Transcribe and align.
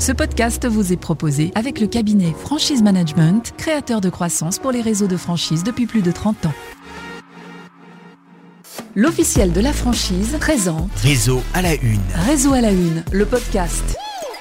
Ce 0.00 0.12
podcast 0.12 0.66
vous 0.66 0.94
est 0.94 0.96
proposé 0.96 1.52
avec 1.54 1.78
le 1.78 1.86
cabinet 1.86 2.32
Franchise 2.32 2.82
Management, 2.82 3.52
créateur 3.58 4.00
de 4.00 4.08
croissance 4.08 4.58
pour 4.58 4.72
les 4.72 4.80
réseaux 4.80 5.06
de 5.08 5.18
franchise 5.18 5.62
depuis 5.62 5.84
plus 5.84 6.00
de 6.00 6.10
30 6.10 6.46
ans. 6.46 6.54
L'officiel 8.96 9.52
de 9.52 9.60
la 9.60 9.74
franchise 9.74 10.38
présente 10.40 10.90
Réseau 11.02 11.42
à 11.52 11.60
la 11.60 11.74
une. 11.74 12.00
Réseau 12.14 12.54
à 12.54 12.62
la 12.62 12.70
une, 12.72 13.04
le 13.12 13.26
podcast. 13.26 13.98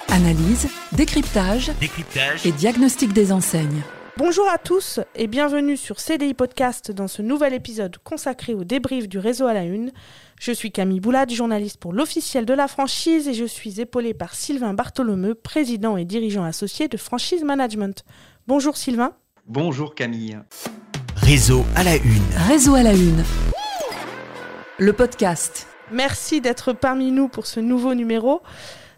Analyse, 0.07 0.69
décryptage 0.93 1.71
Décryptage. 1.81 2.45
et 2.45 2.53
diagnostic 2.53 3.11
des 3.11 3.33
enseignes. 3.33 3.83
Bonjour 4.19 4.49
à 4.49 4.57
tous 4.57 4.99
et 5.15 5.27
bienvenue 5.27 5.77
sur 5.77 6.01
CDI 6.01 6.33
Podcast 6.33 6.91
dans 6.91 7.07
ce 7.07 7.21
nouvel 7.21 7.53
épisode 7.53 7.97
consacré 7.99 8.53
au 8.53 8.65
débrief 8.65 9.07
du 9.07 9.17
réseau 9.17 9.47
à 9.47 9.53
la 9.53 9.63
une. 9.63 9.93
Je 10.37 10.51
suis 10.51 10.73
Camille 10.73 10.99
Boulade, 10.99 11.31
journaliste 11.31 11.77
pour 11.79 11.93
l'officiel 11.93 12.45
de 12.45 12.53
la 12.53 12.67
franchise 12.67 13.29
et 13.29 13.33
je 13.33 13.45
suis 13.45 13.79
épaulée 13.79 14.13
par 14.13 14.35
Sylvain 14.35 14.73
Bartholomeu, 14.73 15.35
président 15.35 15.95
et 15.95 16.03
dirigeant 16.03 16.43
associé 16.43 16.89
de 16.89 16.97
Franchise 16.97 17.45
Management. 17.45 18.03
Bonjour 18.45 18.75
Sylvain. 18.75 19.13
Bonjour 19.47 19.95
Camille. 19.95 20.37
Réseau 21.15 21.63
à 21.77 21.85
la 21.85 21.95
une. 21.95 22.35
Réseau 22.49 22.75
à 22.75 22.83
la 22.83 22.91
une. 22.91 23.23
Le 24.79 24.91
podcast. 24.91 25.65
Merci 25.93 26.41
d'être 26.41 26.73
parmi 26.73 27.11
nous 27.11 27.29
pour 27.29 27.45
ce 27.45 27.61
nouveau 27.61 27.93
numéro. 27.93 28.41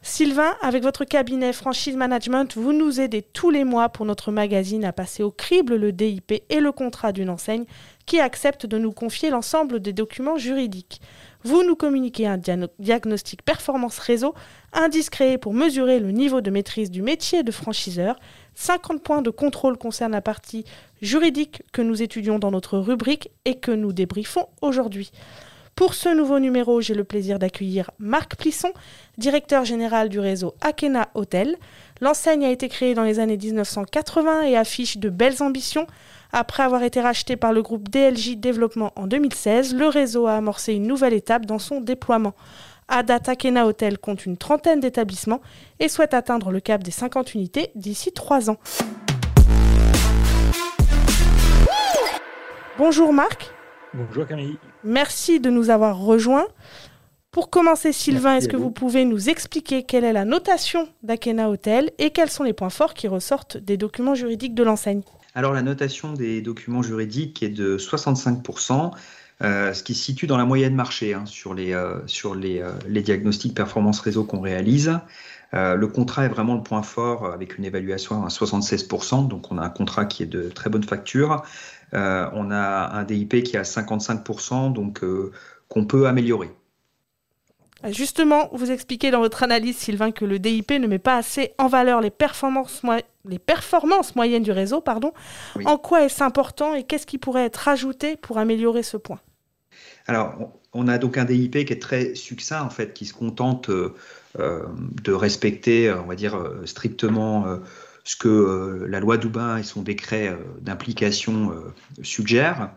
Sylvain, 0.03 0.55
avec 0.63 0.81
votre 0.81 1.05
cabinet 1.05 1.53
Franchise 1.53 1.95
Management, 1.95 2.57
vous 2.57 2.73
nous 2.73 2.99
aidez 2.99 3.21
tous 3.21 3.51
les 3.51 3.63
mois 3.63 3.87
pour 3.89 4.07
notre 4.07 4.31
magazine 4.31 4.83
à 4.83 4.91
passer 4.91 5.21
au 5.21 5.29
crible 5.29 5.75
le 5.75 5.91
DIP 5.91 6.43
et 6.49 6.59
le 6.59 6.71
contrat 6.71 7.11
d'une 7.11 7.29
enseigne 7.29 7.65
qui 8.07 8.19
accepte 8.19 8.65
de 8.65 8.79
nous 8.79 8.93
confier 8.93 9.29
l'ensemble 9.29 9.79
des 9.79 9.93
documents 9.93 10.37
juridiques. 10.37 11.01
Vous 11.43 11.63
nous 11.63 11.75
communiquez 11.75 12.25
un 12.25 12.39
diagnostic 12.79 13.43
performance 13.43 13.99
réseau 13.99 14.33
indiscret 14.73 15.37
pour 15.37 15.53
mesurer 15.53 15.99
le 15.99 16.09
niveau 16.09 16.41
de 16.41 16.49
maîtrise 16.49 16.89
du 16.89 17.03
métier 17.03 17.43
de 17.43 17.51
franchiseur. 17.51 18.19
50 18.55 19.03
points 19.03 19.21
de 19.21 19.29
contrôle 19.29 19.77
concernent 19.77 20.13
la 20.13 20.21
partie 20.21 20.65
juridique 21.03 21.61
que 21.73 21.83
nous 21.83 22.01
étudions 22.01 22.39
dans 22.39 22.49
notre 22.49 22.79
rubrique 22.79 23.29
et 23.45 23.59
que 23.59 23.71
nous 23.71 23.93
débriefons 23.93 24.47
aujourd'hui. 24.61 25.11
Pour 25.75 25.93
ce 25.93 26.09
nouveau 26.09 26.39
numéro, 26.39 26.81
j'ai 26.81 26.93
le 26.93 27.03
plaisir 27.03 27.39
d'accueillir 27.39 27.91
Marc 27.97 28.35
Plisson, 28.35 28.71
directeur 29.17 29.65
général 29.65 30.09
du 30.09 30.19
réseau 30.19 30.53
Akena 30.61 31.09
Hotel. 31.15 31.55
L'enseigne 32.01 32.45
a 32.45 32.51
été 32.51 32.69
créée 32.69 32.93
dans 32.93 33.03
les 33.03 33.19
années 33.19 33.37
1980 33.37 34.43
et 34.43 34.57
affiche 34.57 34.97
de 34.97 35.09
belles 35.09 35.41
ambitions. 35.41 35.87
Après 36.33 36.63
avoir 36.63 36.83
été 36.83 37.01
racheté 37.01 37.35
par 37.35 37.51
le 37.53 37.61
groupe 37.61 37.89
DLJ 37.89 38.37
Développement 38.37 38.91
en 38.95 39.07
2016, 39.07 39.73
le 39.73 39.87
réseau 39.87 40.27
a 40.27 40.33
amorcé 40.33 40.73
une 40.73 40.87
nouvelle 40.87 41.13
étape 41.13 41.45
dans 41.45 41.59
son 41.59 41.81
déploiement. 41.81 42.33
À 42.87 43.03
date, 43.03 43.29
Akena 43.29 43.65
Hotel 43.65 43.97
compte 43.97 44.25
une 44.25 44.37
trentaine 44.37 44.81
d'établissements 44.81 45.41
et 45.79 45.87
souhaite 45.87 46.13
atteindre 46.13 46.51
le 46.51 46.59
cap 46.59 46.83
des 46.83 46.91
50 46.91 47.33
unités 47.33 47.71
d'ici 47.75 48.11
3 48.11 48.49
ans. 48.49 48.57
Bonjour 52.77 53.13
Marc. 53.13 53.50
Bonjour 53.93 54.25
Camille. 54.25 54.57
Merci 54.83 55.39
de 55.39 55.49
nous 55.49 55.69
avoir 55.69 55.97
rejoints. 55.97 56.47
Pour 57.31 57.49
commencer, 57.49 57.93
Sylvain, 57.93 58.37
est-ce 58.37 58.47
que 58.47 58.57
vous. 58.57 58.63
vous 58.63 58.71
pouvez 58.71 59.05
nous 59.05 59.29
expliquer 59.29 59.83
quelle 59.83 60.03
est 60.03 60.13
la 60.13 60.25
notation 60.25 60.89
d'Akena 61.03 61.49
Hotel 61.49 61.91
et 61.97 62.11
quels 62.11 62.29
sont 62.29 62.43
les 62.43 62.53
points 62.53 62.69
forts 62.69 62.93
qui 62.93 63.07
ressortent 63.07 63.57
des 63.57 63.77
documents 63.77 64.15
juridiques 64.15 64.55
de 64.55 64.63
l'enseigne? 64.63 65.01
Alors 65.33 65.53
la 65.53 65.61
notation 65.61 66.13
des 66.13 66.41
documents 66.41 66.81
juridiques 66.81 67.41
est 67.41 67.49
de 67.49 67.77
65%, 67.77 68.91
euh, 69.43 69.73
ce 69.73 69.83
qui 69.83 69.93
se 69.93 70.03
situe 70.03 70.27
dans 70.27 70.37
la 70.37 70.45
moyenne 70.45 70.75
marché 70.75 71.13
hein, 71.13 71.25
sur, 71.25 71.53
les, 71.53 71.73
euh, 71.73 72.05
sur 72.05 72.35
les, 72.35 72.59
euh, 72.59 72.71
les 72.87 73.01
diagnostics 73.01 73.55
performance 73.55 74.01
réseau 74.01 74.25
qu'on 74.25 74.41
réalise. 74.41 74.99
Euh, 75.53 75.75
le 75.75 75.87
contrat 75.87 76.25
est 76.25 76.29
vraiment 76.29 76.55
le 76.55 76.63
point 76.63 76.81
fort 76.81 77.25
avec 77.25 77.57
une 77.57 77.65
évaluation 77.65 78.23
à 78.23 78.29
76%, 78.29 79.27
donc 79.27 79.51
on 79.51 79.57
a 79.57 79.63
un 79.63 79.69
contrat 79.69 80.05
qui 80.05 80.23
est 80.23 80.27
de 80.27 80.43
très 80.49 80.69
bonne 80.69 80.83
facture. 80.83 81.43
Euh, 81.93 82.29
on 82.33 82.51
a 82.51 82.89
un 82.93 83.03
DIP 83.03 83.43
qui 83.43 83.55
est 83.55 83.59
à 83.59 83.63
55%, 83.63 84.71
donc 84.73 85.03
euh, 85.03 85.31
qu'on 85.67 85.85
peut 85.85 86.07
améliorer. 86.07 86.49
Justement, 87.89 88.47
vous 88.53 88.69
expliquez 88.69 89.09
dans 89.09 89.21
votre 89.21 89.41
analyse, 89.41 89.75
Sylvain, 89.75 90.11
que 90.11 90.23
le 90.23 90.37
DIP 90.37 90.71
ne 90.73 90.85
met 90.85 90.99
pas 90.99 91.17
assez 91.17 91.53
en 91.57 91.67
valeur 91.67 91.99
les 91.99 92.11
performances, 92.11 92.83
moi- 92.83 93.01
les 93.25 93.39
performances 93.39 94.15
moyennes 94.15 94.43
du 94.43 94.51
réseau. 94.51 94.81
Pardon. 94.81 95.13
Oui. 95.55 95.63
En 95.65 95.77
quoi 95.77 96.03
est-ce 96.03 96.23
important 96.23 96.75
et 96.75 96.83
qu'est-ce 96.83 97.07
qui 97.07 97.17
pourrait 97.17 97.45
être 97.45 97.67
ajouté 97.67 98.17
pour 98.17 98.37
améliorer 98.37 98.83
ce 98.83 98.97
point? 98.97 99.19
Alors, 100.05 100.35
on- 100.73 100.87
a 100.87 100.97
donc 100.99 101.17
un 101.17 101.25
DIP 101.25 101.65
qui 101.65 101.73
est 101.73 101.81
très 101.81 102.13
succinct, 102.13 102.61
en 102.61 102.69
fait, 102.69 102.93
qui 102.93 103.05
se 103.07 103.13
contente 103.15 103.69
euh, 103.69 103.93
de 105.03 105.11
respecter, 105.11 105.91
on 105.91 106.05
va 106.05 106.15
dire, 106.15 106.37
strictement 106.65 107.59
ce 108.03 108.15
que 108.15 108.27
euh, 108.27 108.87
la 108.87 108.99
loi 108.99 109.17
Doubin 109.17 109.57
et 109.57 109.63
son 109.63 109.81
décret 109.81 110.29
euh, 110.29 110.37
d'implication 110.61 111.51
euh, 111.51 111.73
suggèrent. 112.03 112.71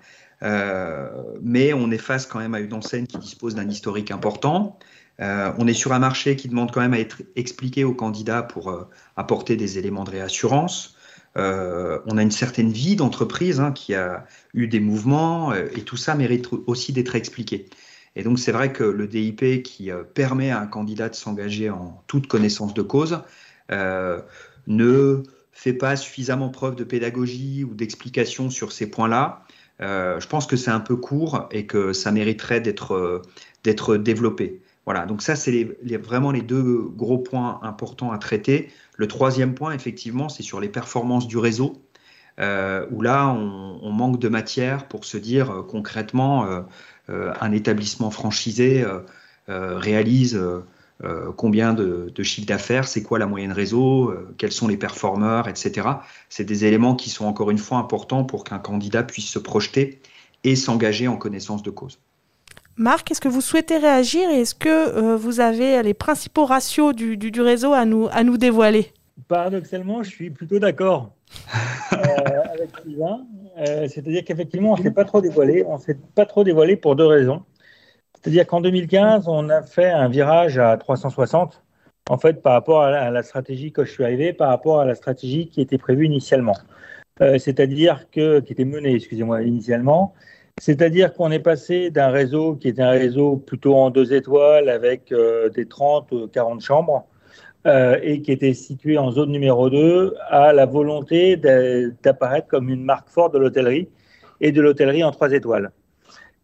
Mais 1.41 1.73
on 1.73 1.91
est 1.91 1.97
face 1.97 2.27
quand 2.27 2.39
même 2.39 2.55
à 2.55 2.61
une 2.61 2.75
enseigne 2.75 3.07
qui 3.07 3.17
dispose 3.17 3.55
d'un 3.55 3.67
historique 3.67 4.11
important. 4.11 4.79
On 5.19 5.67
est 5.67 5.73
sur 5.73 5.95
un 5.95 5.99
marché 5.99 6.37
qui 6.37 6.49
demande 6.49 6.71
quand 6.71 6.83
même 6.83 6.93
à 6.93 6.99
être 6.99 7.23
expliqué 7.35 7.83
aux 7.83 7.95
candidats 7.95 8.43
pour 8.43 8.87
apporter 9.17 9.57
des 9.57 9.79
éléments 9.79 10.05
de 10.05 10.11
réassurance. 10.11 10.97
On 11.35 12.19
a 12.19 12.23
une 12.23 12.31
certaine 12.31 12.71
vie 12.71 12.95
d'entreprise 12.95 13.59
hein, 13.59 13.73
qui 13.73 13.95
a 13.95 14.27
eu 14.53 14.67
des 14.67 14.81
mouvements 14.81 15.55
et 15.55 15.81
tout 15.81 15.97
ça 15.97 16.15
mérite 16.15 16.51
aussi 16.67 16.93
d'être 16.93 17.15
expliqué. 17.15 17.71
Et 18.15 18.23
donc 18.23 18.39
c'est 18.39 18.53
vrai 18.53 18.71
que 18.71 18.85
le 18.85 19.07
DIP 19.07 19.63
qui 19.63 19.89
permet 20.13 20.51
à 20.51 20.61
un 20.61 20.67
candidat 20.67 21.09
de 21.09 21.15
s'engager 21.15 21.71
en 21.71 22.03
toute 22.07 22.27
connaissance 22.27 22.75
de 22.75 22.83
cause 22.83 23.23
ne 24.67 25.23
fait 25.53 25.73
pas 25.73 25.97
suffisamment 25.97 26.49
preuve 26.49 26.75
de 26.75 26.85
pédagogie 26.85 27.65
ou 27.65 27.75
d'explication 27.75 28.51
sur 28.51 28.73
ces 28.73 28.91
points-là. 28.91 29.45
Euh, 29.81 30.21
je 30.21 30.27
pense 30.29 30.47
que 30.47 30.57
c'est 30.57 30.71
un 30.71 30.81
peu 30.81 30.97
court 30.97 31.49
et 31.51 31.67
que 31.67 31.93
ça 31.93 32.13
mériterait 32.13 32.61
d'être 32.61 32.93
euh, 32.95 33.99
développé. 33.99 34.61
Voilà, 34.85 35.07
donc 35.07 35.23
ça 35.23 35.35
c'est 35.35 35.77
vraiment 36.03 36.31
les 36.31 36.43
deux 36.43 36.83
gros 36.95 37.19
points 37.19 37.59
importants 37.63 38.13
à 38.13 38.19
traiter. 38.19 38.71
Le 38.97 39.09
troisième 39.09 39.55
point, 39.55 39.73
effectivement, 39.73 40.29
c'est 40.29 40.43
sur 40.43 40.61
les 40.61 40.69
performances 40.69 41.27
du 41.27 41.39
réseau 41.39 41.83
euh, 42.39 42.87
où 42.91 43.01
là, 43.01 43.29
on, 43.29 43.91
manque 43.93 44.19
de 44.19 44.29
matière 44.29 44.87
pour 44.89 45.05
se 45.05 45.17
dire 45.17 45.65
concrètement, 45.69 46.47
un 47.09 47.53
établissement 47.53 48.11
franchisé 48.11 48.85
réalise 49.49 50.39
euh, 51.03 51.33
combien 51.37 51.75
de, 51.75 52.13
de 52.15 52.23
chiffre 52.23 52.47
d'affaires, 52.47 52.87
c'est 52.87 53.03
quoi 53.03 53.19
la 53.19 53.27
moyenne 53.27 53.53
réseau, 53.53 54.11
euh, 54.11 54.35
quels 54.39 54.53
sont 54.53 54.69
les 54.69 54.77
performeurs, 54.77 55.49
etc. 55.49 55.89
C'est 56.29 56.45
des 56.45 56.65
éléments 56.65 56.95
qui 56.95 57.11
sont 57.11 57.25
encore 57.25 57.51
une 57.51 57.59
fois 57.59 57.79
importants 57.79 58.23
pour 58.25 58.45
qu'un 58.45 58.59
candidat 58.61 59.03
puisse 59.03 59.27
se 59.29 59.39
projeter 59.41 60.01
et 60.45 60.55
s'engager 60.57 61.09
en 61.09 61.17
connaissance 61.17 61.63
de 61.63 61.71
cause. 61.71 61.99
Marc, 62.77 63.11
est-ce 63.11 63.21
que 63.21 63.29
vous 63.29 63.41
souhaitez 63.41 63.77
réagir 63.79 64.29
et 64.31 64.41
est-ce 64.41 64.55
que 64.55 64.69
euh, 64.69 65.17
vous 65.17 65.41
avez 65.41 65.83
les 65.83 65.95
principaux 65.95 66.45
ratios 66.45 66.95
du, 66.95 67.17
du- 67.17 67.31
du 67.31 67.41
réseau 67.41 67.73
à 67.73 67.85
nous, 67.85 68.09
à 68.13 68.23
nous 68.25 68.37
dévoiler? 68.37 68.93
Paradoxalement, 69.29 70.03
je 70.03 70.11
suis 70.11 70.31
plutôt 70.31 70.59
d'accord 70.59 71.13
euh, 71.93 71.97
avec 72.53 72.71
Sylvain. 72.85 73.21
Euh, 73.59 73.87
C'est-à-dire 73.89 74.25
qu'effectivement, 74.25 74.73
on 74.73 74.77
ne 74.77 74.83
s'est 74.83 74.91
pas 74.91 75.05
trop 75.05 75.21
dévoilé. 75.21 75.65
On 75.67 75.77
ne 75.79 75.81
s'est 75.83 75.99
pas 76.17 76.27
trop 76.27 76.43
dévoilé 76.43 76.77
pour 76.77 76.97
deux 76.97 77.07
raisons. 77.07 77.43
C'est-à-dire 78.25 78.47
qu'en 78.47 78.63
2015, 78.63 79.29
on 79.29 79.51
a 79.51 79.61
fait 79.61 79.91
un 79.91 80.09
virage 80.09 80.59
à 80.59 80.79
360, 80.79 81.63
en 82.09 82.17
fait, 82.17 82.41
par 82.41 82.55
rapport 82.55 82.81
à 82.81 83.11
la, 83.11 83.23
stratégie 83.23 83.71
que 83.71 83.85
je 83.85 83.91
suis 83.93 84.03
arrivé, 84.03 84.33
par 84.33 84.49
rapport 84.49 84.81
à 84.81 84.87
la 84.87 84.95
stratégie 84.95 85.49
qui 85.49 85.61
était 85.61 85.77
prévue 85.77 86.07
initialement. 86.07 86.57
Euh, 87.21 87.37
C'est-à-dire 87.37 88.09
que, 88.11 88.41
qui 88.41 88.55
était 88.55 88.65
menée, 88.65 88.95
excusez-moi, 88.95 89.43
initialement. 89.43 90.15
C'est-à-dire 90.59 91.13
qu'on 91.13 91.31
est 91.33 91.39
passé 91.39 91.91
d'un 91.91 92.09
réseau 92.09 92.55
qui 92.55 92.69
était 92.69 92.81
un 92.81 92.93
réseau 92.93 93.37
plutôt 93.37 93.75
en 93.75 93.91
deux 93.91 94.15
étoiles 94.15 94.71
avec 94.71 95.13
euh, 95.13 95.51
des 95.51 95.67
30, 95.67 96.11
euh, 96.15 96.27
40 96.29 96.63
chambres 96.63 97.07
euh, 97.67 97.99
et 98.03 98.23
qui 98.23 98.33
était 98.33 98.55
situé 98.55 98.97
en 98.97 99.11
zone 99.11 99.33
numéro 99.33 99.69
2 99.69 100.15
à 100.31 100.55
la 100.55 100.65
volonté 100.65 101.37
d'a- 101.37 101.91
d'apparaître 102.03 102.49
comme 102.49 102.71
une 102.71 102.85
marque 102.85 103.11
forte 103.11 103.35
de 103.35 103.39
l'hôtellerie 103.39 103.91
et 104.41 104.51
de 104.51 104.63
l'hôtellerie 104.63 105.05
en 105.05 105.11
trois 105.11 105.31
étoiles. 105.33 105.71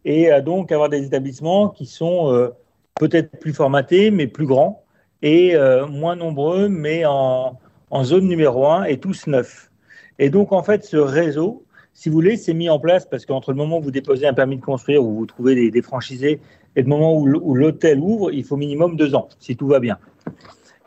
Et 0.05 0.31
euh, 0.31 0.41
donc 0.41 0.71
avoir 0.71 0.89
des 0.89 1.05
établissements 1.05 1.69
qui 1.69 1.85
sont 1.85 2.33
euh, 2.33 2.49
peut-être 2.95 3.39
plus 3.39 3.53
formatés, 3.53 4.11
mais 4.11 4.27
plus 4.27 4.45
grands 4.45 4.83
et 5.21 5.55
euh, 5.55 5.85
moins 5.85 6.15
nombreux, 6.15 6.67
mais 6.67 7.05
en, 7.05 7.59
en 7.91 8.03
zone 8.03 8.27
numéro 8.27 8.65
1 8.65 8.85
et 8.85 8.99
tous 8.99 9.27
neufs. 9.27 9.69
Et 10.17 10.29
donc 10.29 10.51
en 10.51 10.63
fait, 10.63 10.83
ce 10.83 10.97
réseau, 10.97 11.63
si 11.93 12.09
vous 12.09 12.15
voulez, 12.15 12.37
s'est 12.37 12.53
mis 12.53 12.69
en 12.69 12.79
place 12.79 13.05
parce 13.05 13.25
qu'entre 13.25 13.51
le 13.51 13.57
moment 13.57 13.77
où 13.77 13.81
vous 13.81 13.91
déposez 13.91 14.25
un 14.25 14.33
permis 14.33 14.57
de 14.57 14.63
construire, 14.63 15.03
où 15.03 15.13
vous 15.13 15.25
trouvez 15.25 15.69
des, 15.69 15.81
franchisés, 15.81 16.39
et 16.75 16.81
le 16.81 16.87
moment 16.87 17.15
où, 17.15 17.25
l'hôtel 17.27 17.99
ouvre, 17.99 18.31
il 18.31 18.43
faut 18.43 18.55
minimum 18.55 18.95
deux 18.95 19.13
ans, 19.13 19.27
si 19.39 19.55
tout 19.55 19.67
va 19.67 19.79
bien. 19.79 19.99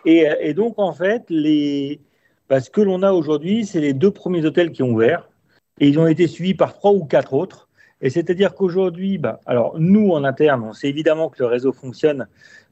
Et, 0.06 0.26
et 0.40 0.54
donc, 0.54 0.78
en 0.78 0.92
fait, 0.92 1.24
les, 1.28 2.00
bah, 2.48 2.60
ce 2.60 2.70
que 2.70 2.80
l'on 2.80 3.02
a 3.02 3.12
aujourd'hui, 3.12 3.66
c'est 3.66 3.80
les 3.80 3.92
deux 3.92 4.10
premiers 4.10 4.44
hôtels 4.44 4.72
qui 4.72 4.82
ont 4.82 4.90
ouvert, 4.90 5.28
et 5.80 5.88
ils 5.88 5.98
ont 5.98 6.06
été 6.06 6.26
suivis 6.26 6.54
par 6.54 6.74
trois 6.74 6.92
ou 6.92 7.04
quatre 7.04 7.34
autres. 7.34 7.63
Et 8.04 8.10
c'est-à-dire 8.10 8.54
qu'aujourd'hui, 8.54 9.16
bah, 9.16 9.40
alors 9.46 9.76
nous, 9.78 10.10
en 10.10 10.24
interne, 10.24 10.62
on 10.62 10.74
sait 10.74 10.88
évidemment 10.88 11.30
que 11.30 11.42
le 11.42 11.46
réseau 11.46 11.72
fonctionne 11.72 12.28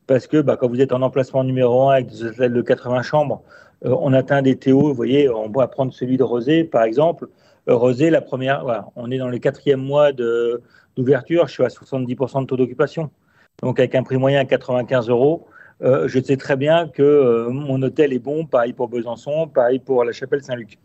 parce 0.06 0.26
que 0.26 0.36
bah, 0.42 0.58
quand 0.58 0.68
vous 0.68 0.82
êtes 0.82 0.92
en 0.92 1.00
emplacement 1.00 1.42
numéro 1.42 1.88
un 1.88 1.94
avec 1.94 2.08
des 2.08 2.22
hôtels 2.22 2.52
de 2.52 2.60
80 2.60 3.00
chambres, 3.00 3.42
on 3.82 4.12
atteint 4.12 4.42
des 4.42 4.56
TO, 4.56 4.78
vous 4.78 4.94
voyez, 4.94 5.30
on 5.30 5.48
va 5.48 5.66
prendre 5.68 5.92
celui 5.92 6.18
de 6.18 6.22
Rosé, 6.22 6.64
par 6.64 6.84
exemple. 6.84 7.28
Rosé, 7.66 8.10
la 8.10 8.20
première, 8.20 8.84
on 8.94 9.10
est 9.10 9.16
dans 9.16 9.30
le 9.30 9.38
quatrième 9.38 9.80
mois 9.80 10.12
d'ouverture, 10.12 11.48
je 11.48 11.52
suis 11.54 11.64
à 11.64 11.68
70% 11.68 12.42
de 12.42 12.46
taux 12.46 12.56
d'occupation. 12.56 13.10
Donc 13.62 13.80
avec 13.80 13.94
un 13.94 14.02
prix 14.02 14.18
moyen 14.18 14.40
à 14.40 14.44
95 14.44 15.08
euros, 15.08 15.46
je 15.80 16.20
sais 16.22 16.36
très 16.36 16.56
bien 16.56 16.88
que 16.88 17.48
mon 17.48 17.80
hôtel 17.80 18.12
est 18.12 18.18
bon, 18.18 18.44
pareil 18.44 18.74
pour 18.74 18.88
Besançon, 18.88 19.48
pareil 19.48 19.78
pour 19.78 20.04
la 20.04 20.12
chapelle 20.12 20.42
Saint-Luc. 20.42 20.78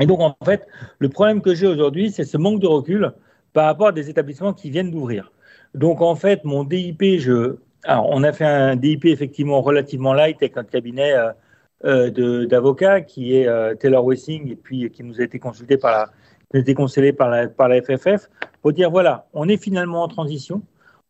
Et 0.00 0.06
donc, 0.06 0.20
en 0.20 0.34
fait, 0.44 0.66
le 0.98 1.08
problème 1.08 1.40
que 1.40 1.54
j'ai 1.54 1.68
aujourd'hui, 1.68 2.10
c'est 2.10 2.24
ce 2.24 2.36
manque 2.36 2.60
de 2.60 2.66
recul 2.66 3.12
par 3.54 3.66
rapport 3.66 3.86
à 3.86 3.92
des 3.92 4.10
établissements 4.10 4.52
qui 4.52 4.68
viennent 4.68 4.90
d'ouvrir. 4.90 5.32
Donc, 5.74 6.02
en 6.02 6.14
fait, 6.14 6.44
mon 6.44 6.64
DIP, 6.64 7.02
on 7.88 8.22
a 8.22 8.32
fait 8.32 8.44
un 8.44 8.76
DIP 8.76 9.06
effectivement 9.06 9.62
relativement 9.62 10.12
light 10.12 10.36
avec 10.42 10.58
un 10.58 10.64
cabinet 10.64 11.14
euh, 11.14 11.32
euh 11.84 12.46
d'avocats 12.46 13.00
qui 13.00 13.36
est 13.36 13.46
euh, 13.46 13.74
Taylor 13.74 14.04
Wessing 14.04 14.50
et 14.50 14.56
puis 14.56 14.90
qui 14.90 15.02
nous 15.02 15.20
a 15.20 15.24
été 15.24 15.38
consulté 15.38 15.78
par 15.78 15.92
la, 15.92 16.10
a 16.54 16.58
été 16.58 16.74
conseillé 16.74 17.12
par 17.12 17.30
la, 17.30 17.82
FFF 17.82 18.28
pour 18.60 18.72
dire 18.72 18.90
voilà, 18.90 19.26
on 19.32 19.48
est 19.48 19.56
finalement 19.56 20.02
en 20.02 20.08
transition, 20.08 20.62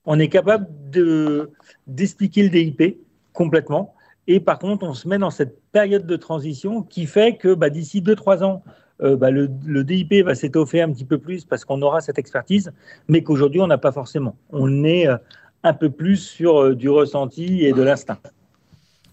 on 0.07 0.19
est 0.19 0.29
capable 0.29 0.67
de, 0.91 1.51
d'expliquer 1.87 2.45
le 2.45 2.49
DIP 2.49 2.99
complètement 3.33 3.95
et 4.27 4.41
par 4.41 4.59
contre, 4.59 4.87
on 4.87 4.95
se 4.95 5.07
met 5.07 5.19
dans 5.19 5.31
cette 5.31 5.61
période 5.71 6.07
de 6.07 6.17
transition 6.17 6.83
qui 6.83 7.07
fait 7.07 7.37
que 7.37 7.53
bah, 7.55 7.69
d'ici 7.69 8.01
2-3 8.01 8.43
ans, 8.43 8.63
euh, 9.03 9.17
bah, 9.17 9.31
le, 9.31 9.49
DIP 9.49 10.25
va 10.25 10.35
s'étoffer 10.35 10.81
un 10.81 10.93
petit 10.93 11.05
peu 11.05 11.19
plus 11.19 11.45
parce 11.45 11.65
qu'on 11.65 11.83
aura 11.83 12.01
cette 12.01 12.19
expertise, 12.19 12.73
mais 13.09 13.23
qu'aujourd'hui, 13.23 13.61
on 13.61 13.67
n'a 13.67 13.79
pas 13.79 13.93
forcément. 13.93 14.37
On 14.51 14.85
est 14.85 15.09
euh, 15.09 15.17
un 15.63 15.75
peu 15.75 15.91
plus 15.91 16.17
sur 16.17 16.63
euh, 16.63 16.75
du 16.75 16.89
ressenti 16.89 17.65
et 17.65 17.73
de 17.73 17.83
l'instinct. 17.83 18.19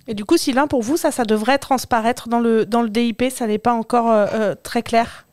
Et 0.08 0.14
du 0.14 0.26
coup, 0.26 0.38
Sylvain, 0.38 0.68
pour 0.68 0.82
vous, 0.82 0.98
ça, 0.98 1.12
ça 1.12 1.24
devrait 1.24 1.58
transparaître 1.58 2.28
dans 2.28 2.40
le, 2.40 2.66
dans 2.66 2.82
le 2.82 2.90
DIP, 2.90 3.24
ça 3.30 3.48
n'est 3.48 3.60
pas 3.60 3.74
encore 3.74 4.28
très 4.64 4.82
clair? 4.82 5.26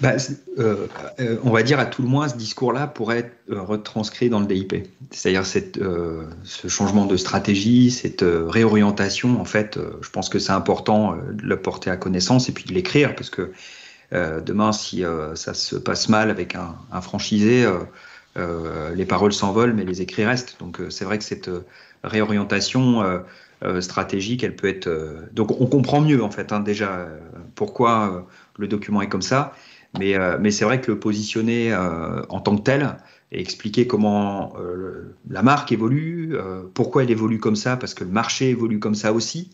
Bah, 0.00 0.12
euh, 0.58 0.86
euh, 1.20 1.38
on 1.42 1.50
va 1.50 1.62
dire 1.62 1.78
à 1.78 1.86
tout 1.86 2.02
le 2.02 2.08
moins, 2.08 2.28
ce 2.28 2.36
discours-là 2.36 2.86
pourrait 2.86 3.18
être 3.18 3.32
euh, 3.50 3.62
retranscrit 3.62 4.28
dans 4.28 4.40
le 4.40 4.46
DIP. 4.46 4.88
C'est-à-dire 5.10 5.46
ce 5.46 6.68
changement 6.68 7.06
de 7.06 7.16
stratégie, 7.16 7.90
cette 7.90 8.24
réorientation, 8.24 9.40
en 9.40 9.44
fait, 9.44 9.78
je 10.02 10.10
pense 10.10 10.28
que 10.28 10.38
c'est 10.38 10.52
important 10.52 11.16
de 11.32 11.42
le 11.42 11.56
porter 11.56 11.90
à 11.90 11.96
connaissance 11.96 12.48
et 12.48 12.52
puis 12.52 12.64
de 12.64 12.74
l'écrire, 12.74 13.14
parce 13.14 13.30
que 13.30 13.52
demain, 14.12 14.72
si 14.72 15.04
ça 15.34 15.54
se 15.54 15.76
passe 15.76 16.08
mal 16.08 16.30
avec 16.30 16.54
un, 16.54 17.00
franchisé, 17.00 17.66
les 18.36 19.04
paroles 19.06 19.32
s'envolent, 19.32 19.74
mais 19.74 19.84
les 19.84 20.02
écrits 20.02 20.24
restent. 20.24 20.56
Donc 20.60 20.80
c'est 20.90 21.04
vrai 21.04 21.18
que 21.18 21.24
cette 21.24 21.50
réorientation 22.04 23.02
stratégique, 23.80 24.44
elle 24.44 24.54
peut 24.54 24.68
être... 24.68 24.88
donc 25.32 25.60
on 25.60 25.66
comprend 25.66 26.00
mieux, 26.00 26.22
en 26.22 26.30
fait, 26.30 26.52
hein, 26.52 26.60
déjà, 26.60 27.08
pourquoi 27.54 28.26
le 28.56 28.68
document 28.68 29.02
est 29.02 29.08
comme 29.08 29.22
ça. 29.22 29.54
Euh, 30.02 30.38
mais, 30.40 30.50
c'est 30.50 30.64
vrai 30.64 30.80
que 30.80 30.90
le 30.90 30.98
positionner 30.98 31.72
euh, 31.72 32.22
en 32.28 32.40
tant 32.40 32.56
que 32.56 32.62
tel 32.62 32.96
et 33.32 33.40
expliquer 33.40 33.86
comment 33.86 34.54
euh, 34.58 35.16
la 35.28 35.42
marque 35.42 35.72
évolue, 35.72 36.36
pourquoi 36.74 37.02
elle 37.02 37.10
évolue 37.10 37.38
comme 37.38 37.56
ça, 37.56 37.76
parce 37.76 37.94
que 37.94 38.04
le 38.04 38.10
marché 38.10 38.50
évolue 38.50 38.78
comme 38.78 38.94
ça 38.94 39.12
aussi. 39.12 39.50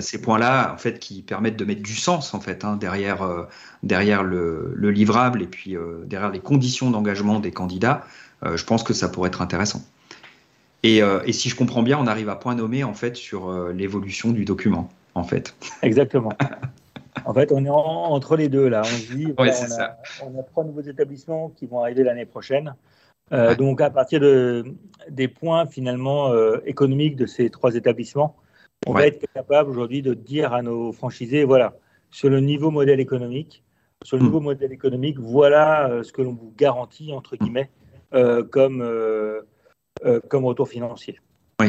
Ces 0.00 0.20
points-là, 0.20 0.72
en 0.74 0.76
fait, 0.76 0.98
qui 0.98 1.22
permettent 1.22 1.56
de 1.56 1.64
mettre 1.64 1.82
du 1.82 1.94
sens 1.94 2.34
en 2.34 2.40
fait 2.40 2.64
hein, 2.64 2.76
derrière 2.76 3.46
derrière 3.84 4.24
le, 4.24 4.74
livrable 4.90 5.40
et 5.40 5.46
puis 5.46 5.76
derrière 6.04 6.30
les 6.30 6.40
conditions 6.40 6.90
d'engagement 6.90 7.38
des 7.38 7.52
candidats, 7.52 8.04
je 8.42 8.64
pense 8.64 8.82
que 8.82 8.92
ça 8.92 9.08
pourrait 9.08 9.28
être 9.28 9.40
intéressant. 9.40 9.82
Et, 10.82 10.98
et, 10.98 11.32
si 11.32 11.48
je 11.48 11.54
comprends 11.54 11.84
bien, 11.84 11.96
on 11.96 12.08
arrive 12.08 12.28
à 12.28 12.34
point 12.34 12.56
nommé 12.56 12.82
en 12.82 12.94
fait 12.94 13.14
sur 13.14 13.52
l'évolution 13.68 14.32
du 14.32 14.44
document, 14.44 14.88
en 15.14 15.22
fait. 15.22 15.54
Exactement. 15.82 16.32
En 17.24 17.34
fait, 17.34 17.52
on 17.52 17.64
est 17.64 17.70
entre 17.70 18.36
les 18.36 18.48
deux 18.48 18.68
là. 18.68 18.82
On 18.82 18.84
se 18.84 19.12
dit, 19.12 19.34
on, 19.36 20.38
a, 20.38 20.42
trois 20.42 20.64
nouveaux 20.64 20.80
établissements 20.80 21.50
qui 21.50 21.66
vont 21.66 21.80
arriver 21.80 22.02
l'année 22.02 22.26
prochaine. 22.26 22.74
Euh, 23.32 23.54
donc, 23.54 23.80
à 23.80 23.90
partir 23.90 24.20
de, 24.20 24.64
des 25.08 25.28
points 25.28 25.66
finalement 25.66 26.30
euh, 26.30 26.58
économiques 26.66 27.16
de 27.16 27.26
ces 27.26 27.50
trois 27.50 27.74
établissements, 27.74 28.36
on 28.86 28.92
va 28.92 29.06
être 29.06 29.24
capable 29.32 29.70
aujourd'hui 29.70 30.02
de 30.02 30.14
dire 30.14 30.52
à 30.52 30.62
nos 30.62 30.92
franchisés, 30.92 31.44
voilà, 31.44 31.74
sur 32.10 32.28
le 32.28 32.40
niveau 32.40 32.70
modèle 32.70 33.00
économique, 33.00 33.62
sur 34.04 34.16
le 34.16 34.22
hmm. 34.22 34.26
niveau 34.26 34.40
modèle 34.40 34.72
économique, 34.72 35.18
voilà 35.18 35.88
euh, 35.88 36.02
ce 36.02 36.12
que 36.12 36.22
l'on 36.22 36.32
vous 36.32 36.52
garantit 36.56 37.12
entre 37.12 37.36
guillemets 37.36 37.70
comme 38.50 38.84
comme 40.28 40.44
retour 40.44 40.68
financier. 40.68 41.18
Oui. 41.60 41.68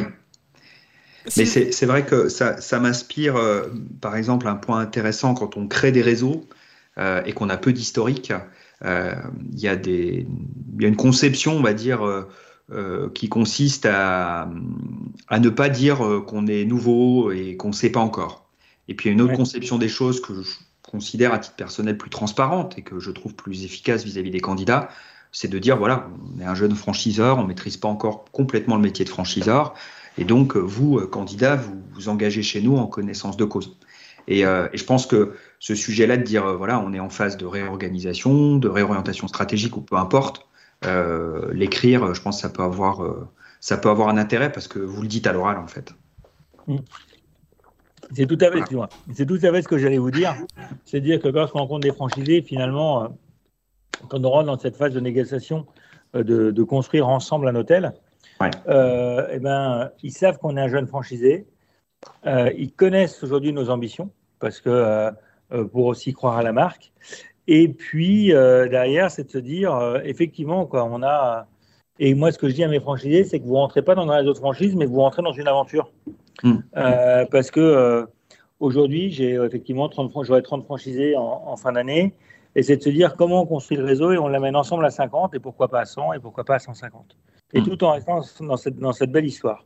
Mais 1.37 1.45
c'est 1.45 1.85
vrai 1.85 2.05
que 2.05 2.27
ça, 2.27 2.59
ça 2.59 2.79
m'inspire, 2.79 3.37
euh, 3.37 3.69
par 4.01 4.15
exemple, 4.15 4.47
un 4.47 4.55
point 4.55 4.79
intéressant 4.79 5.33
quand 5.33 5.55
on 5.55 5.67
crée 5.67 5.91
des 5.91 6.01
réseaux 6.01 6.45
euh, 6.97 7.23
et 7.25 7.31
qu'on 7.31 7.49
a 7.49 7.57
peu 7.57 7.71
d'historique. 7.71 8.33
Euh, 8.83 9.13
il 9.53 9.59
y, 9.59 9.67
a 9.67 9.75
une 9.75 10.95
conception, 10.97 11.53
on 11.53 11.61
va 11.61 11.73
dire, 11.73 12.01
qui 13.13 13.29
consiste 13.29 13.85
à, 13.85 14.49
à, 15.27 15.39
ne 15.39 15.49
pas 15.49 15.69
dire 15.69 16.23
qu'on 16.25 16.47
est 16.47 16.65
nouveau 16.65 17.31
et 17.31 17.55
qu'on 17.55 17.67
ne 17.67 17.73
sait 17.73 17.91
pas 17.91 17.99
encore. 17.99 18.45
Et 18.87 18.95
puis 18.95 19.09
il 19.09 19.11
y 19.11 19.13
a 19.13 19.13
une 19.13 19.21
autre 19.21 19.35
conception 19.35 19.77
des 19.77 19.89
choses 19.89 20.21
que 20.21 20.33
je 20.41 20.49
considère 20.81 21.33
à 21.33 21.39
titre 21.39 21.55
personnel 21.55 21.97
plus 21.97 22.09
transparente 22.09 22.77
et 22.77 22.81
que 22.81 22.99
je 22.99 23.11
trouve 23.11 23.35
plus 23.35 23.63
efficace 23.65 24.03
vis-à-vis 24.03 24.29
-vis 24.29 24.33
des 24.33 24.39
candidats, 24.39 24.89
c'est 25.33 25.49
de 25.49 25.59
dire 25.59 25.75
voilà, 25.77 26.07
on 26.35 26.39
est 26.39 26.45
un 26.45 26.55
jeune 26.55 26.75
franchiseur, 26.75 27.37
on 27.39 27.43
ne 27.43 27.47
maîtrise 27.47 27.77
pas 27.77 27.89
encore 27.89 28.25
complètement 28.31 28.75
le 28.77 28.81
métier 28.81 29.03
de 29.03 29.09
franchiseur. 29.09 29.73
Et 30.17 30.23
donc, 30.23 30.55
vous, 30.55 30.99
euh, 30.99 31.07
candidat, 31.07 31.55
vous 31.55 31.81
vous 31.93 32.09
engagez 32.09 32.43
chez 32.43 32.61
nous 32.61 32.77
en 32.77 32.87
connaissance 32.87 33.35
de 33.35 33.45
cause. 33.45 33.75
Et, 34.27 34.45
euh, 34.45 34.67
je 34.73 34.83
pense 34.83 35.05
que 35.05 35.33
ce 35.59 35.75
sujet-là 35.75 36.17
de 36.17 36.23
dire, 36.23 36.45
euh, 36.45 36.55
voilà, 36.55 36.79
on 36.79 36.93
est 36.93 36.99
en 36.99 37.09
phase 37.09 37.35
de 37.35 37.45
réorganisation, 37.45 38.57
de 38.57 38.69
réorientation 38.69 39.27
stratégique 39.27 39.75
ou 39.75 39.81
peu 39.81 39.95
importe, 39.95 40.47
l'écrire, 41.53 42.13
je 42.13 42.21
pense 42.21 42.37
que 42.37 42.41
ça 42.41 42.49
peut 42.49 42.63
avoir, 42.63 43.01
ça 43.59 43.77
peut 43.77 43.89
avoir 43.89 44.09
un 44.09 44.17
intérêt 44.17 44.51
parce 44.51 44.67
que 44.67 44.79
vous 44.79 45.01
le 45.01 45.07
dites 45.07 45.27
à 45.27 45.33
l'oral 45.33 45.57
en 45.57 45.67
fait. 45.67 45.93
Mm. 46.67 46.77
C'est 48.11 48.27
tout 48.27 48.37
à 48.41 48.51
fait, 48.51 48.61
c'est 49.13 49.25
tout 49.25 49.39
à 49.41 49.51
fait 49.51 49.61
ce 49.61 49.67
que 49.67 49.77
j'allais 49.77 49.97
vous 49.97 50.11
dire. 50.11 50.35
C'est 50.85 51.01
dire 51.01 51.19
que 51.19 51.29
lorsqu'on 51.29 51.59
rencontre 51.59 51.81
des 51.81 51.93
franchisés, 51.93 52.41
finalement, 52.41 53.17
quand 54.09 54.23
on 54.23 54.29
rentre 54.29 54.47
dans 54.47 54.59
cette 54.59 54.75
phase 54.75 54.93
de 54.93 54.99
négociation, 54.99 55.65
de, 56.13 56.51
de 56.51 56.63
construire 56.63 57.07
ensemble 57.07 57.47
un 57.47 57.55
hôtel, 57.55 57.93
euh, 58.67 59.27
eh 59.31 59.39
ben, 59.39 59.91
ils 60.01 60.11
savent 60.11 60.37
qu'on 60.37 60.57
est 60.57 60.61
un 60.61 60.67
jeune 60.67 60.87
franchisé. 60.87 61.47
Euh, 62.25 62.51
ils 62.57 62.71
connaissent 62.71 63.23
aujourd'hui 63.23 63.53
nos 63.53 63.69
ambitions 63.69 64.11
parce 64.39 64.59
que 64.59 64.69
euh, 64.69 65.11
pour 65.65 65.85
aussi 65.85 66.13
croire 66.13 66.37
à 66.37 66.43
la 66.43 66.51
marque. 66.51 66.91
Et 67.47 67.67
puis 67.67 68.27
derrière, 68.27 69.11
c'est 69.11 69.25
de 69.25 69.31
se 69.31 69.37
dire 69.37 70.01
effectivement 70.03 70.65
quoi, 70.65 70.85
on 70.85 71.03
a. 71.03 71.47
Et 71.99 72.15
moi, 72.15 72.31
ce 72.31 72.37
que 72.37 72.49
je 72.49 72.55
dis 72.55 72.63
à 72.63 72.67
mes 72.67 72.79
franchisés, 72.79 73.23
c'est 73.23 73.39
que 73.39 73.45
vous 73.45 73.55
rentrez 73.55 73.81
pas 73.81 73.95
dans 73.95 74.09
un 74.09 74.17
réseau 74.17 74.33
de 74.33 74.37
franchise, 74.37 74.75
mais 74.75 74.85
vous 74.85 74.99
rentrez 75.01 75.21
dans 75.21 75.33
une 75.33 75.47
aventure. 75.47 75.91
Hmm. 76.41 76.59
parce 77.31 77.51
que 77.51 78.07
aujourd'hui, 78.59 79.11
j'ai 79.11 79.33
effectivement 79.33 79.89
30, 79.89 80.11
j'aurai 80.23 80.41
30 80.41 80.63
franchisés 80.63 81.15
en, 81.15 81.43
en 81.45 81.57
fin 81.57 81.73
d'année. 81.73 82.13
Et 82.55 82.63
c'est 82.63 82.77
de 82.77 82.81
se 82.81 82.89
dire 82.89 83.15
comment 83.15 83.41
on 83.41 83.45
construit 83.45 83.77
le 83.77 83.83
réseau 83.83 84.11
et 84.11 84.17
on 84.17 84.27
l'amène 84.27 84.55
ensemble 84.55 84.85
à 84.85 84.89
50 84.89 85.35
et 85.35 85.39
pourquoi 85.39 85.67
pas 85.67 85.81
à 85.81 85.85
100 85.85 86.13
et 86.13 86.19
pourquoi 86.19 86.43
pas 86.43 86.55
à 86.55 86.59
150 86.59 87.17
et 87.53 87.61
mm. 87.61 87.63
tout 87.63 87.83
en 87.83 87.91
restant 87.91 88.21
dans 88.41 88.57
cette, 88.57 88.77
dans 88.77 88.93
cette 88.93 89.11
belle 89.11 89.25
histoire. 89.25 89.65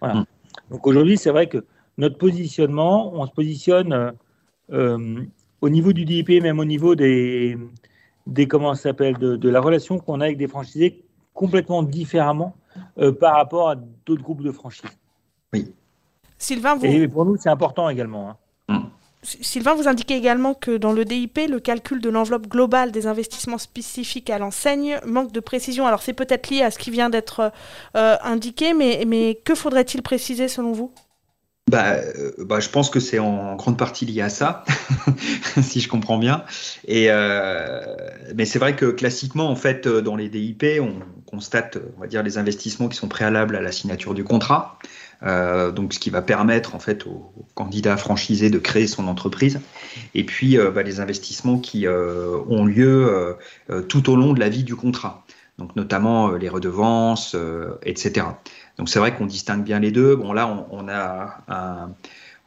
Voilà. 0.00 0.20
Mm. 0.20 0.26
Donc 0.70 0.86
aujourd'hui, 0.86 1.16
c'est 1.16 1.30
vrai 1.30 1.46
que 1.46 1.64
notre 1.96 2.18
positionnement, 2.18 3.12
on 3.14 3.26
se 3.26 3.32
positionne 3.32 3.92
euh, 3.92 4.12
euh, 4.72 5.22
au 5.60 5.68
niveau 5.68 5.92
du 5.92 6.04
DIP, 6.04 6.28
même 6.42 6.58
au 6.58 6.64
niveau 6.64 6.94
des, 6.94 7.58
des 8.26 8.46
comment 8.46 8.74
ça 8.74 8.84
s'appelle, 8.84 9.16
de, 9.18 9.36
de, 9.36 9.48
la 9.48 9.60
relation 9.60 9.98
qu'on 9.98 10.20
a 10.20 10.26
avec 10.26 10.38
des 10.38 10.48
franchisés 10.48 11.02
complètement 11.34 11.82
différemment 11.82 12.54
euh, 12.98 13.12
par 13.12 13.34
rapport 13.36 13.70
à 13.70 13.76
d'autres 13.76 14.22
groupes 14.22 14.42
de 14.42 14.52
franchises. 14.52 14.90
Oui. 15.52 15.72
Sylvain, 16.38 16.76
vous... 16.76 16.86
Et 16.86 17.08
pour 17.08 17.24
nous, 17.24 17.36
c'est 17.36 17.48
important 17.48 17.88
également. 17.88 18.30
Hein. 18.30 18.36
Sylvain, 19.22 19.74
vous 19.74 19.88
indiquez 19.88 20.14
également 20.14 20.54
que 20.54 20.76
dans 20.76 20.92
le 20.92 21.04
DIP, 21.04 21.40
le 21.48 21.58
calcul 21.58 22.00
de 22.00 22.08
l'enveloppe 22.08 22.46
globale 22.46 22.92
des 22.92 23.08
investissements 23.08 23.58
spécifiques 23.58 24.30
à 24.30 24.38
l'enseigne 24.38 25.00
manque 25.04 25.32
de 25.32 25.40
précision. 25.40 25.86
Alors 25.86 26.02
c'est 26.02 26.12
peut-être 26.12 26.50
lié 26.50 26.62
à 26.62 26.70
ce 26.70 26.78
qui 26.78 26.90
vient 26.90 27.10
d'être 27.10 27.52
euh, 27.96 28.16
indiqué, 28.22 28.74
mais, 28.74 29.02
mais 29.06 29.34
que 29.44 29.56
faudrait-il 29.56 30.02
préciser 30.02 30.46
selon 30.46 30.72
vous? 30.72 30.92
Bah, 31.68 31.94
euh, 31.94 32.32
bah, 32.38 32.60
je 32.60 32.68
pense 32.68 32.90
que 32.90 33.00
c'est 33.00 33.18
en 33.18 33.56
grande 33.56 33.78
partie 33.78 34.06
lié 34.06 34.22
à 34.22 34.28
ça, 34.28 34.64
si 35.62 35.80
je 35.80 35.88
comprends 35.88 36.18
bien. 36.18 36.44
Et 36.86 37.06
euh, 37.10 37.80
mais 38.34 38.44
c'est 38.44 38.58
vrai 38.58 38.76
que 38.76 38.86
classiquement, 38.86 39.50
en 39.50 39.56
fait, 39.56 39.86
dans 39.86 40.16
les 40.16 40.28
DIP, 40.28 40.64
on 40.80 40.94
constate, 41.26 41.78
on 41.96 42.00
va 42.00 42.06
dire, 42.06 42.22
les 42.22 42.38
investissements 42.38 42.88
qui 42.88 42.96
sont 42.96 43.08
préalables 43.08 43.56
à 43.56 43.60
la 43.60 43.72
signature 43.72 44.14
du 44.14 44.24
contrat. 44.24 44.78
Euh, 45.24 45.72
donc 45.72 45.94
ce 45.94 45.98
qui 45.98 46.10
va 46.10 46.22
permettre 46.22 46.76
en 46.76 46.78
fait 46.78 47.06
au, 47.06 47.32
candidat 47.54 47.96
franchisé 47.96 48.50
de 48.50 48.58
créer 48.58 48.86
son 48.86 49.08
entreprise, 49.08 49.60
et 50.14 50.24
puis 50.24 50.56
euh, 50.56 50.70
bah, 50.70 50.84
les 50.84 51.00
investissements 51.00 51.58
qui 51.58 51.86
euh, 51.86 52.38
ont 52.48 52.64
lieu 52.64 53.36
tout 53.88 54.10
au 54.10 54.16
long 54.16 54.32
de 54.32 54.40
la 54.40 54.48
vie 54.48 54.62
du 54.62 54.76
contrat, 54.76 55.24
donc 55.58 55.74
notamment 55.74 56.30
les 56.32 56.48
redevances, 56.48 57.36
etc. 57.82 58.26
Donc 58.78 58.88
c'est 58.88 58.98
vrai 58.98 59.14
qu'on 59.14 59.26
distingue 59.26 59.64
bien 59.64 59.80
les 59.80 59.90
deux. 59.90 60.16
Bon 60.16 60.32
là 60.32 60.66
on, 60.70 60.88
a 60.88 61.42
un, 61.48 61.90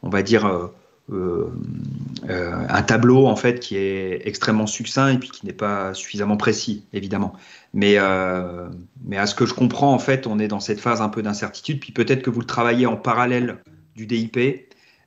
on 0.02 0.08
va 0.08 0.22
dire 0.22 0.70
un 1.10 2.82
tableau 2.82 3.26
en 3.26 3.36
fait 3.36 3.60
qui 3.60 3.76
est 3.76 4.26
extrêmement 4.26 4.66
succinct 4.66 5.08
et 5.08 5.18
puis 5.18 5.28
qui 5.28 5.46
n'est 5.46 5.52
pas 5.52 5.94
suffisamment 5.94 6.36
précis, 6.36 6.84
évidemment. 6.92 7.34
Mais, 7.74 7.98
mais 9.04 9.18
à 9.18 9.26
ce 9.26 9.34
que 9.34 9.46
je 9.46 9.54
comprends, 9.54 9.92
en 9.92 9.98
fait, 9.98 10.26
on 10.26 10.38
est 10.38 10.48
dans 10.48 10.60
cette 10.60 10.80
phase 10.80 11.02
un 11.02 11.08
peu 11.08 11.22
d'incertitude. 11.22 11.80
Puis 11.80 11.92
peut-être 11.92 12.22
que 12.22 12.30
vous 12.30 12.40
le 12.40 12.46
travaillez 12.46 12.86
en 12.86 12.96
parallèle 12.96 13.58
du 13.94 14.06
DIP 14.06 14.36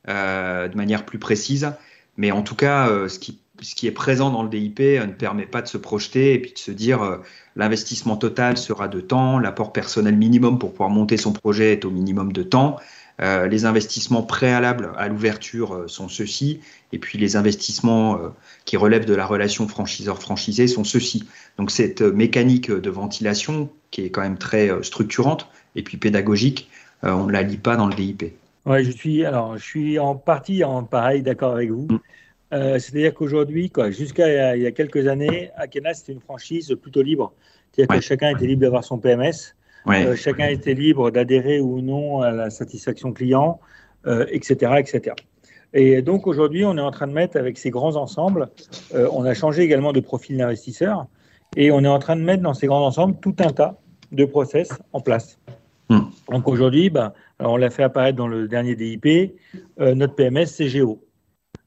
de 0.07 0.75
manière 0.77 1.05
plus 1.05 1.19
précise. 1.19 1.71
Mais 2.17 2.31
en 2.31 2.43
tout 2.43 2.55
cas, 2.55 2.87
ce 3.07 3.17
qui 3.19 3.39
ce 3.61 3.75
qui 3.75 3.87
est 3.87 3.91
présent 3.91 4.29
dans 4.29 4.43
le 4.43 4.49
DIP 4.49 4.79
euh, 4.81 5.05
ne 5.05 5.13
permet 5.13 5.45
pas 5.45 5.61
de 5.61 5.67
se 5.67 5.77
projeter 5.77 6.33
et 6.33 6.39
puis 6.39 6.53
de 6.53 6.59
se 6.59 6.71
dire 6.71 7.01
euh, 7.01 7.17
l'investissement 7.55 8.17
total 8.17 8.57
sera 8.57 8.87
de 8.87 8.99
temps, 9.01 9.39
l'apport 9.39 9.73
personnel 9.73 10.15
minimum 10.15 10.59
pour 10.59 10.71
pouvoir 10.71 10.89
monter 10.89 11.17
son 11.17 11.33
projet 11.33 11.73
est 11.73 11.85
au 11.85 11.91
minimum 11.91 12.33
de 12.33 12.43
temps, 12.43 12.77
euh, 13.21 13.47
les 13.47 13.65
investissements 13.65 14.23
préalables 14.23 14.91
à 14.97 15.07
l'ouverture 15.07 15.85
sont 15.87 16.09
ceux-ci, 16.09 16.59
et 16.91 16.99
puis 16.99 17.17
les 17.17 17.37
investissements 17.37 18.19
qui 18.65 18.75
relèvent 18.75 19.05
de 19.05 19.15
la 19.15 19.25
relation 19.25 19.67
franchiseur-franchisé 19.69 20.67
sont 20.67 20.83
ceux-ci. 20.83 21.23
Donc 21.57 21.71
cette 21.71 22.01
mécanique 22.01 22.69
de 22.69 22.89
ventilation, 22.89 23.69
qui 23.91 24.01
est 24.01 24.09
quand 24.09 24.21
même 24.21 24.37
très 24.37 24.69
structurante 24.83 25.47
et 25.75 25.83
puis 25.83 25.95
pédagogique, 25.95 26.69
on 27.03 27.25
ne 27.27 27.31
la 27.31 27.41
lit 27.41 27.57
pas 27.57 27.77
dans 27.77 27.87
le 27.87 27.93
DIP. 27.93 28.33
Ouais, 28.65 28.83
je 28.83 28.91
suis 28.91 29.23
alors 29.23 29.57
je 29.57 29.63
suis 29.63 29.99
en 29.99 30.15
partie 30.15 30.63
en 30.63 30.83
pareil 30.83 31.21
d'accord 31.21 31.53
avec 31.53 31.71
vous. 31.71 31.87
Mm. 31.89 31.99
Euh, 32.53 32.77
c'est-à-dire 32.79 33.13
qu'aujourd'hui, 33.13 33.71
jusqu'à 33.89 34.55
il 34.55 34.61
y 34.61 34.67
a 34.67 34.71
quelques 34.71 35.07
années, 35.07 35.51
Akena, 35.55 35.93
c'était 35.93 36.13
une 36.13 36.21
franchise 36.21 36.75
plutôt 36.81 37.01
libre. 37.01 37.33
C'est-à-dire 37.71 37.95
que 37.97 38.01
chacun 38.01 38.29
était 38.29 38.45
libre 38.45 38.61
d'avoir 38.61 38.83
son 38.83 38.99
PMS, 38.99 39.55
euh, 39.87 40.15
chacun 40.15 40.47
était 40.47 40.73
libre 40.73 41.11
d'adhérer 41.11 41.59
ou 41.59 41.81
non 41.81 42.21
à 42.21 42.31
la 42.31 42.49
satisfaction 42.49 43.13
client, 43.13 43.59
etc., 44.05 44.71
euh, 44.71 44.75
etc. 44.77 45.15
Et 45.73 46.01
donc 46.01 46.27
aujourd'hui, 46.27 46.63
on 46.63 46.77
est 46.77 46.81
en 46.81 46.91
train 46.91 47.07
de 47.07 47.11
mettre 47.11 47.37
avec 47.37 47.57
ces 47.57 47.69
grands 47.69 47.97
ensembles, 47.97 48.49
on 48.93 49.25
a 49.25 49.33
changé 49.33 49.63
également 49.63 49.91
de 49.91 49.99
profil 49.99 50.37
d'investisseur, 50.37 51.07
et 51.57 51.69
on 51.71 51.83
est 51.83 51.87
en 51.87 51.99
train 51.99 52.15
de 52.15 52.21
mettre 52.21 52.43
dans 52.43 52.53
ces 52.53 52.67
grands 52.67 52.85
ensembles 52.85 53.17
tout 53.19 53.35
un 53.39 53.51
tas 53.51 53.77
de 54.11 54.23
process 54.23 54.69
en 54.93 55.01
place. 55.01 55.37
Hmm. 55.89 56.03
Donc 56.31 56.47
aujourd'hui, 56.47 56.89
ben, 56.89 57.11
on 57.39 57.57
l'a 57.57 57.69
fait 57.69 57.83
apparaître 57.83 58.17
dans 58.17 58.27
le 58.27 58.47
dernier 58.47 58.75
DIP, 58.75 59.35
notre 59.77 60.15
PMS, 60.15 60.45
c'est 60.45 60.69
Géo. 60.69 61.01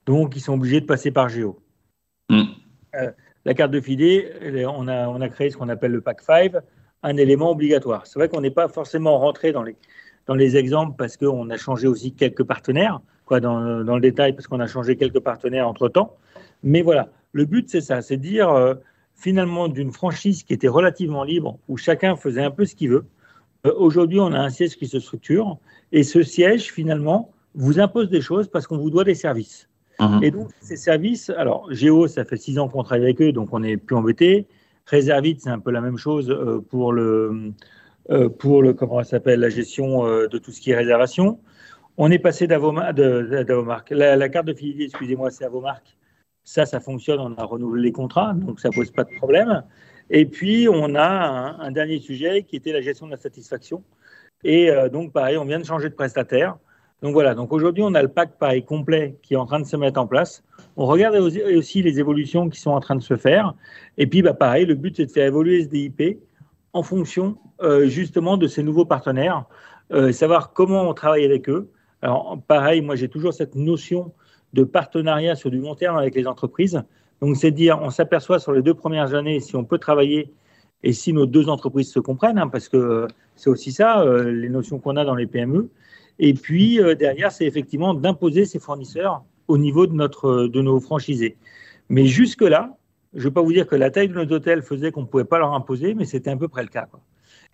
Donc, 0.09 0.37
ils 0.37 0.41
sont 0.41 0.55
obligés 0.55 0.81
de 0.81 0.87
passer 0.87 1.11
par 1.11 1.29
Géo. 1.29 1.59
Mm. 2.31 2.45
Euh, 2.95 3.11
la 3.45 3.53
carte 3.53 3.71
de 3.71 3.81
fidé, 3.83 4.33
on 4.67 4.89
a, 4.89 5.07
on 5.07 5.21
a 5.21 5.29
créé 5.29 5.51
ce 5.51 5.59
qu'on 5.59 5.69
appelle 5.69 5.93
le 5.93 6.01
pack 6.01 6.23
5, 6.23 6.53
un 7.03 7.17
élément 7.19 7.51
obligatoire. 7.51 8.07
C'est 8.07 8.19
vrai 8.19 8.31
qu'on 8.31 8.41
n'est 8.41 8.51
pas 8.51 8.69
forcément 8.69 9.19
rentré 9.19 9.53
dans 9.53 9.63
les, 9.63 9.77
dans 10.27 10.35
les 10.35 10.57
exemples 10.57 10.95
parce 10.97 11.19
qu'on 11.19 11.51
a 11.51 11.59
changé 11.59 11.87
aussi 11.87 12.15
quelques 12.15 12.45
partenaires, 12.45 13.03
quoi, 13.27 13.41
dans, 13.41 13.85
dans 13.85 13.97
le 13.97 14.01
détail, 14.01 14.33
parce 14.33 14.47
qu'on 14.47 14.61
a 14.61 14.67
changé 14.67 14.97
quelques 14.97 15.21
partenaires 15.21 15.69
entre-temps. 15.69 16.17
Mais 16.63 16.81
voilà, 16.81 17.11
le 17.33 17.45
but, 17.45 17.69
c'est 17.69 17.83
ça, 17.83 18.01
c'est 18.01 18.17
dire 18.17 18.49
euh, 18.49 18.77
finalement 19.15 19.69
d'une 19.69 19.93
franchise 19.93 20.43
qui 20.43 20.55
était 20.55 20.69
relativement 20.69 21.23
libre, 21.23 21.59
où 21.69 21.77
chacun 21.77 22.17
faisait 22.17 22.43
un 22.43 22.51
peu 22.51 22.65
ce 22.65 22.75
qu'il 22.75 22.89
veut. 22.89 23.05
Euh, 23.67 23.75
aujourd'hui, 23.77 24.21
on 24.21 24.33
a 24.33 24.41
un 24.41 24.49
siège 24.49 24.77
qui 24.79 24.87
se 24.87 25.01
structure, 25.01 25.59
et 25.93 26.03
ce 26.03 26.23
siège, 26.23 26.73
finalement, 26.73 27.31
vous 27.55 27.79
impose 27.79 28.09
des 28.09 28.23
choses 28.23 28.49
parce 28.49 28.67
qu'on 28.67 28.79
vous 28.79 28.89
doit 28.89 29.05
des 29.05 29.15
services. 29.15 29.69
Mhm. 30.01 30.23
Et 30.23 30.31
donc, 30.31 30.49
ces 30.61 30.77
services, 30.77 31.31
alors 31.31 31.73
Géo, 31.73 32.07
ça 32.07 32.25
fait 32.25 32.37
six 32.37 32.59
ans 32.59 32.69
qu'on 32.69 32.83
travaille 32.83 33.05
avec 33.05 33.21
eux, 33.21 33.33
donc 33.33 33.49
on 33.53 33.61
n'est 33.61 33.77
plus 33.77 33.97
embêté. 33.97 34.47
Réservite, 34.87 35.43
c'est 35.43 35.51
un 35.51 35.59
peu 35.59 35.71
la 35.71 35.81
même 35.81 35.99
chose 35.99 36.31
euh, 36.31 36.61
pour 36.61 36.93
le, 36.93 37.53
euh, 38.11 38.29
pour 38.29 38.63
le 38.63 38.73
comment 38.73 39.03
s'appelle, 39.03 39.41
la 39.41 39.51
gestion 39.51 40.07
euh, 40.07 40.29
de 40.29 40.39
tout 40.39 40.53
ce 40.53 40.61
qui 40.61 40.71
est 40.71 40.77
réservation. 40.77 41.41
On 41.97 42.11
est 42.11 42.19
passé 42.19 42.47
d'Avomark. 42.47 43.91
La, 43.91 44.29
carte 44.29 44.47
de 44.47 44.55
fidélité, 44.55 44.85
excusez-moi, 44.85 45.31
c'est 45.31 45.45
Avomark. 45.45 45.97
Ça, 46.45 46.65
ça 46.65 46.81
fonctionne, 46.81 47.19
on 47.21 47.35
a 47.35 47.45
renouvelé 47.45 47.83
les 47.83 47.93
contrats, 47.93 48.33
donc 48.35 48.61
ça 48.61 48.71
pose 48.71 48.91
pas 48.93 49.05
de 49.05 49.15
problème. 49.17 49.65
Et 50.09 50.25
puis, 50.25 50.69
on 50.69 50.95
a 50.95 51.57
un, 51.59 51.71
dernier 51.73 51.99
sujet 51.99 52.45
qui 52.45 52.57
était 52.57 52.73
la 52.73 52.81
gestion 52.81 53.07
de 53.07 53.11
la 53.11 53.19
satisfaction. 53.19 53.83
Et 54.45 54.71
donc, 54.91 55.13
pareil, 55.13 55.37
on 55.37 55.45
vient 55.45 55.59
de 55.59 55.65
changer 55.65 55.91
de 55.91 55.95
prestataire. 55.95 56.57
Donc 57.03 57.13
voilà, 57.13 57.35
donc 57.35 57.53
aujourd'hui, 57.53 57.85
on 57.87 57.95
a 57.95 58.03
le 58.03 58.09
pack 58.09 58.39
pareil 58.39 58.65
complet 58.65 59.17
qui 59.23 59.35
est 59.35 59.37
en 59.37 59.47
train 59.47 59.61
de 59.61 59.67
se 59.67 59.77
mettre 59.77 60.01
en 60.01 60.07
place. 60.07 60.43
On 60.77 60.87
regarde 60.87 61.15
aussi 61.15 61.83
les 61.83 62.01
évolutions 62.01 62.49
qui 62.49 62.61
sont 62.61 62.73
en 62.73 62.81
train 62.81 62.97
de 62.97 63.03
se 63.03 63.17
faire. 63.17 63.55
Et 63.99 64.07
puis, 64.07 64.23
bah, 64.23 64.35
pareil, 64.35 64.67
le 64.67 64.75
but, 64.75 64.97
c'est 64.97 65.07
de 65.07 65.11
faire 65.11 65.27
évoluer 65.27 65.63
ce 65.63 65.69
DIP 65.69 66.19
en 66.73 66.83
fonction 66.83 67.37
euh, 67.63 67.87
justement 67.87 68.37
de 68.37 68.49
ces 68.49 68.65
nouveaux 68.65 68.85
partenaires, 68.85 69.45
euh, 69.93 70.13
savoir 70.13 70.53
comment 70.53 70.89
on 70.89 70.95
travaille 70.95 71.25
avec 71.25 71.49
eux. 71.49 71.71
Alors, 72.03 72.39
pareil, 72.49 72.81
moi, 72.81 72.97
j'ai 72.97 73.09
toujours 73.09 73.33
cette 73.33 73.55
notion 73.55 74.13
de 74.53 74.65
partenariat 74.65 75.37
sur 75.37 75.51
du 75.51 75.59
long 75.59 75.77
terme 75.77 75.97
avec 75.97 76.17
les 76.17 76.27
entreprises. 76.27 76.83
Donc, 77.21 77.37
c'est 77.37 77.53
dire, 77.53 77.79
on 77.81 77.91
s'aperçoit 77.91 78.41
sur 78.41 78.53
les 78.53 78.63
deux 78.63 78.75
premières 78.75 79.15
années 79.15 79.39
si 79.41 79.55
on 79.55 79.65
peut 79.65 79.79
travailler 79.79 80.33
et 80.83 80.93
si 80.93 81.13
nos 81.13 81.27
deux 81.27 81.49
entreprises 81.49 81.93
se 81.93 81.99
comprennent, 82.01 82.39
hein, 82.39 82.49
parce 82.49 82.69
que 82.69 82.77
euh, 82.77 83.07
c'est 83.35 83.51
aussi 83.51 83.71
ça, 83.71 84.05
les 84.25 84.49
notions 84.49 84.81
qu'on 84.81 84.97
a 84.97 85.05
dans 85.05 85.15
les 85.15 85.27
PME. 85.27 85.71
Et 86.19 86.35
puis 86.35 86.81
euh, 86.81 86.95
derrière, 86.95 87.33
c'est 87.33 87.47
effectivement 87.47 87.95
d'imposer 87.95 88.45
ces 88.45 88.59
fournisseurs 88.59 89.25
au 89.47 89.59
niveau 89.59 89.87
de, 89.87 89.95
notre, 89.95 90.47
de 90.47 90.61
nos 90.61 90.81
franchisés. 90.81 91.37
Mais 91.89 92.07
jusque-là, 92.07 92.77
je 93.15 93.21
ne 93.21 93.25
vais 93.25 93.31
pas 93.31 93.43
vous 93.43 93.53
dire 93.53 93.67
que 93.67 93.77
la 93.77 93.91
taille 93.91 94.09
de 94.09 94.15
nos 94.15 94.31
hôtels 94.33 94.63
faisait 94.63 94.93
qu'on 94.93 95.03
ne 95.03 95.07
pouvait 95.07 95.25
pas 95.25 95.39
leur 95.39 95.55
imposer, 95.55 95.95
mais 95.95 96.05
c'était 96.05 96.31
à 96.31 96.37
peu 96.37 96.49
près 96.49 96.63
le 96.63 96.69
cas. 96.69 96.89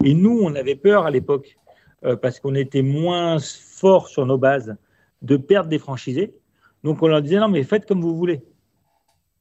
Et 0.02 0.14
nous, 0.14 0.40
on 0.42 0.54
avait 0.54 0.74
peur 0.74 1.06
à 1.06 1.10
l'époque, 1.10 1.56
euh, 2.04 2.16
parce 2.16 2.40
qu'on 2.40 2.54
était 2.54 2.82
moins 2.82 3.38
fort 3.38 4.08
sur 4.08 4.26
nos 4.26 4.38
bases, 4.38 4.76
de 5.22 5.36
perdre 5.36 5.68
des 5.68 5.78
franchisés. 5.78 6.34
Donc 6.82 7.02
on 7.02 7.08
leur 7.08 7.22
disait 7.22 7.38
non, 7.38 7.48
mais 7.48 7.62
faites 7.62 7.86
comme 7.86 8.00
vous 8.00 8.16
voulez. 8.16 8.42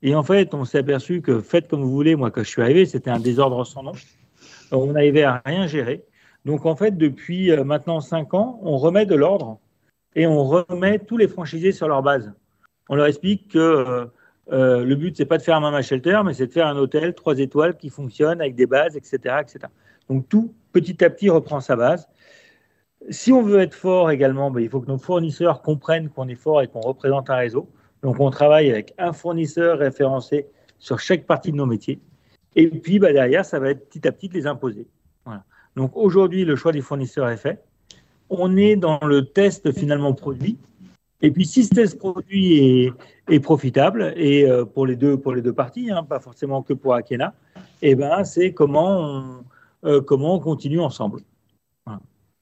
Et 0.02 0.16
en 0.16 0.24
fait, 0.24 0.54
on 0.54 0.66
s'est 0.66 0.80
aperçu 0.80 1.22
que 1.22 1.42
faites 1.42 1.68
comme 1.68 1.82
vous 1.82 1.92
voulez, 1.92 2.16
moi, 2.16 2.30
quand 2.30 2.44
je 2.44 2.50
suis 2.50 2.62
arrivé, 2.62 2.86
c'était 2.86 3.10
un 3.10 3.20
désordre 3.20 3.66
sans 3.66 3.84
nom. 3.84 3.94
On 4.72 4.88
n'arrivait 4.88 5.24
à 5.24 5.42
rien 5.46 5.66
gérer. 5.66 6.04
Donc 6.46 6.66
en 6.66 6.76
fait, 6.76 6.98
depuis 6.98 7.52
euh, 7.52 7.64
maintenant 7.64 8.02
cinq 8.02 8.34
ans, 8.34 8.60
on 8.64 8.78
remet 8.78 9.06
de 9.06 9.16
l'ordre 9.16 9.60
et 10.16 10.28
on 10.28 10.44
remet 10.44 11.00
tous 11.00 11.18
les 11.18 11.28
franchisés 11.28 11.72
sur 11.72 11.88
leur 11.88 12.04
base. 12.04 12.34
On 12.90 12.96
leur 12.96 13.06
explique 13.06 13.52
que 13.52 13.60
euh, 13.60 14.06
euh, 14.52 14.84
le 14.84 14.96
but, 14.96 15.16
c'est 15.16 15.26
pas 15.26 15.38
de 15.38 15.44
faire 15.44 15.56
un 15.56 15.62
mama 15.62 15.82
shelter, 15.82 16.22
mais 16.26 16.34
c'est 16.34 16.48
de 16.48 16.52
faire 16.52 16.68
un 16.68 16.76
hôtel 16.76 17.14
trois 17.14 17.40
étoiles 17.40 17.78
qui 17.78 17.90
fonctionne 17.90 18.42
avec 18.42 18.56
des 18.56 18.66
bases, 18.66 18.98
etc., 18.98 19.38
etc. 19.42 19.60
Donc 20.10 20.28
tout, 20.28 20.54
petit 20.74 21.04
à 21.04 21.10
petit, 21.10 21.30
reprend 21.30 21.62
sa 21.62 21.76
base. 21.76 22.10
Si 23.10 23.32
on 23.32 23.42
veut 23.42 23.60
être 23.60 23.74
fort 23.74 24.12
également, 24.12 24.52
ben, 24.52 24.62
il 24.62 24.70
faut 24.70 24.82
que 24.82 24.88
nos 24.88 24.98
fournisseurs 24.98 25.62
comprennent 25.62 26.10
qu'on 26.10 26.28
est 26.28 26.36
fort 26.36 26.62
et 26.62 26.68
qu'on 26.68 26.82
représente 26.82 27.30
un 27.30 27.36
réseau. 27.36 27.70
Donc 28.02 28.20
on 28.20 28.30
travaille 28.30 28.70
avec 28.70 28.94
un 28.98 29.14
fournisseur 29.14 29.80
référencé 29.80 30.48
sur 30.78 31.00
chaque 31.00 31.26
partie 31.26 31.52
de 31.52 31.58
nos 31.58 31.66
métiers. 31.66 32.02
Et 32.56 32.68
puis 32.68 33.00
ben, 33.00 33.14
derrière, 33.14 33.46
ça 33.46 33.60
va 33.60 33.70
être 33.70 33.90
petit 33.90 34.06
à 34.08 34.12
petit 34.12 34.28
de 34.28 34.34
les 34.34 34.46
imposer. 34.46 34.88
Donc 35.76 35.92
aujourd'hui, 35.96 36.46
le 36.46 36.56
choix 36.56 36.72
des 36.72 36.82
fournisseurs 36.82 37.30
est 37.30 37.38
fait. 37.38 37.64
On 38.30 38.56
est 38.58 38.76
dans 38.76 39.00
le 39.04 39.26
test 39.26 39.72
finalement 39.72 40.14
produit. 40.14 40.58
Et 41.22 41.32
puis 41.32 41.46
si 41.46 41.64
ce 41.64 41.70
test 41.70 41.98
produit 41.98 42.92
est, 43.30 43.40
profitable, 43.40 44.14
et 44.18 44.46
euh, 44.46 44.66
pour 44.66 44.86
les 44.86 44.96
deux, 44.96 45.18
pour 45.18 45.34
les 45.34 45.42
deux 45.42 45.54
parties, 45.54 45.90
hein, 45.90 46.04
pas 46.04 46.20
forcément 46.20 46.62
que 46.62 46.74
pour 46.74 46.94
Akena, 46.94 47.34
eh 47.82 47.96
ben, 47.96 48.24
c'est 48.26 48.54
comment 48.54 49.44
on, 49.84 49.88
euh, 49.88 50.40
continue 50.40 50.82
ensemble. 50.82 51.22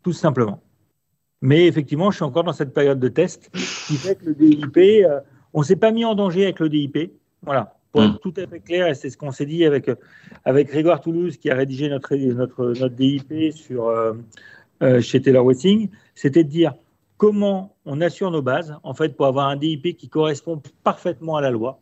Tout 0.03 0.13
simplement. 0.13 0.61
Mais 1.41 1.67
effectivement, 1.67 2.09
je 2.09 2.15
suis 2.17 2.23
encore 2.23 2.43
dans 2.43 2.53
cette 2.53 2.73
période 2.73 2.99
de 2.99 3.07
test 3.07 3.51
qui 3.51 3.95
fait 3.95 4.15
que 4.15 4.25
le 4.25 4.33
DIP, 4.33 4.77
euh, 4.77 5.19
on 5.53 5.59
ne 5.59 5.65
s'est 5.65 5.75
pas 5.75 5.91
mis 5.91 6.05
en 6.05 6.15
danger 6.15 6.43
avec 6.43 6.59
le 6.59 6.69
DIP. 6.69 7.11
Voilà 7.43 7.75
pour 7.91 8.03
être 8.03 8.13
mm. 8.13 8.19
tout 8.19 8.33
à 8.37 8.47
fait 8.47 8.59
clair, 8.59 8.87
et 8.87 8.95
c'est 8.95 9.09
ce 9.09 9.17
qu'on 9.17 9.31
s'est 9.31 9.45
dit 9.45 9.65
avec, 9.65 9.89
avec 10.45 10.67
Grégoire 10.69 11.01
Toulouse 11.01 11.37
qui 11.37 11.49
a 11.49 11.55
rédigé 11.55 11.89
notre, 11.89 12.15
notre, 12.15 12.65
notre 12.67 12.95
DIP 12.95 13.51
sur, 13.53 13.87
euh, 13.87 14.13
euh, 14.81 15.01
chez 15.01 15.21
Taylor 15.21 15.45
Wessing, 15.45 15.89
c'était 16.15 16.43
de 16.43 16.49
dire 16.49 16.73
comment 17.17 17.75
on 17.85 18.01
assure 18.01 18.31
nos 18.31 18.41
bases, 18.41 18.75
en 18.83 18.93
fait, 18.93 19.15
pour 19.15 19.27
avoir 19.27 19.47
un 19.47 19.55
DIP 19.55 19.95
qui 19.95 20.09
correspond 20.09 20.61
parfaitement 20.83 21.35
à 21.35 21.41
la 21.41 21.51
loi, 21.51 21.79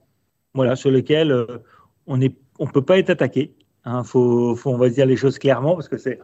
voilà, 0.54 0.76
sur 0.76 0.92
lequel 0.92 1.32
euh, 1.32 1.46
on 2.08 2.18
ne 2.18 2.28
on 2.60 2.68
peut 2.68 2.84
pas 2.84 2.98
être 2.98 3.10
attaqué. 3.10 3.56
Hein, 3.86 4.04
faut, 4.04 4.54
faut, 4.56 4.72
on 4.72 4.78
va 4.78 4.90
dire 4.90 5.06
les 5.06 5.16
choses 5.16 5.40
clairement, 5.40 5.76
parce 5.76 5.88
que 5.88 5.98
c'est 5.98 6.20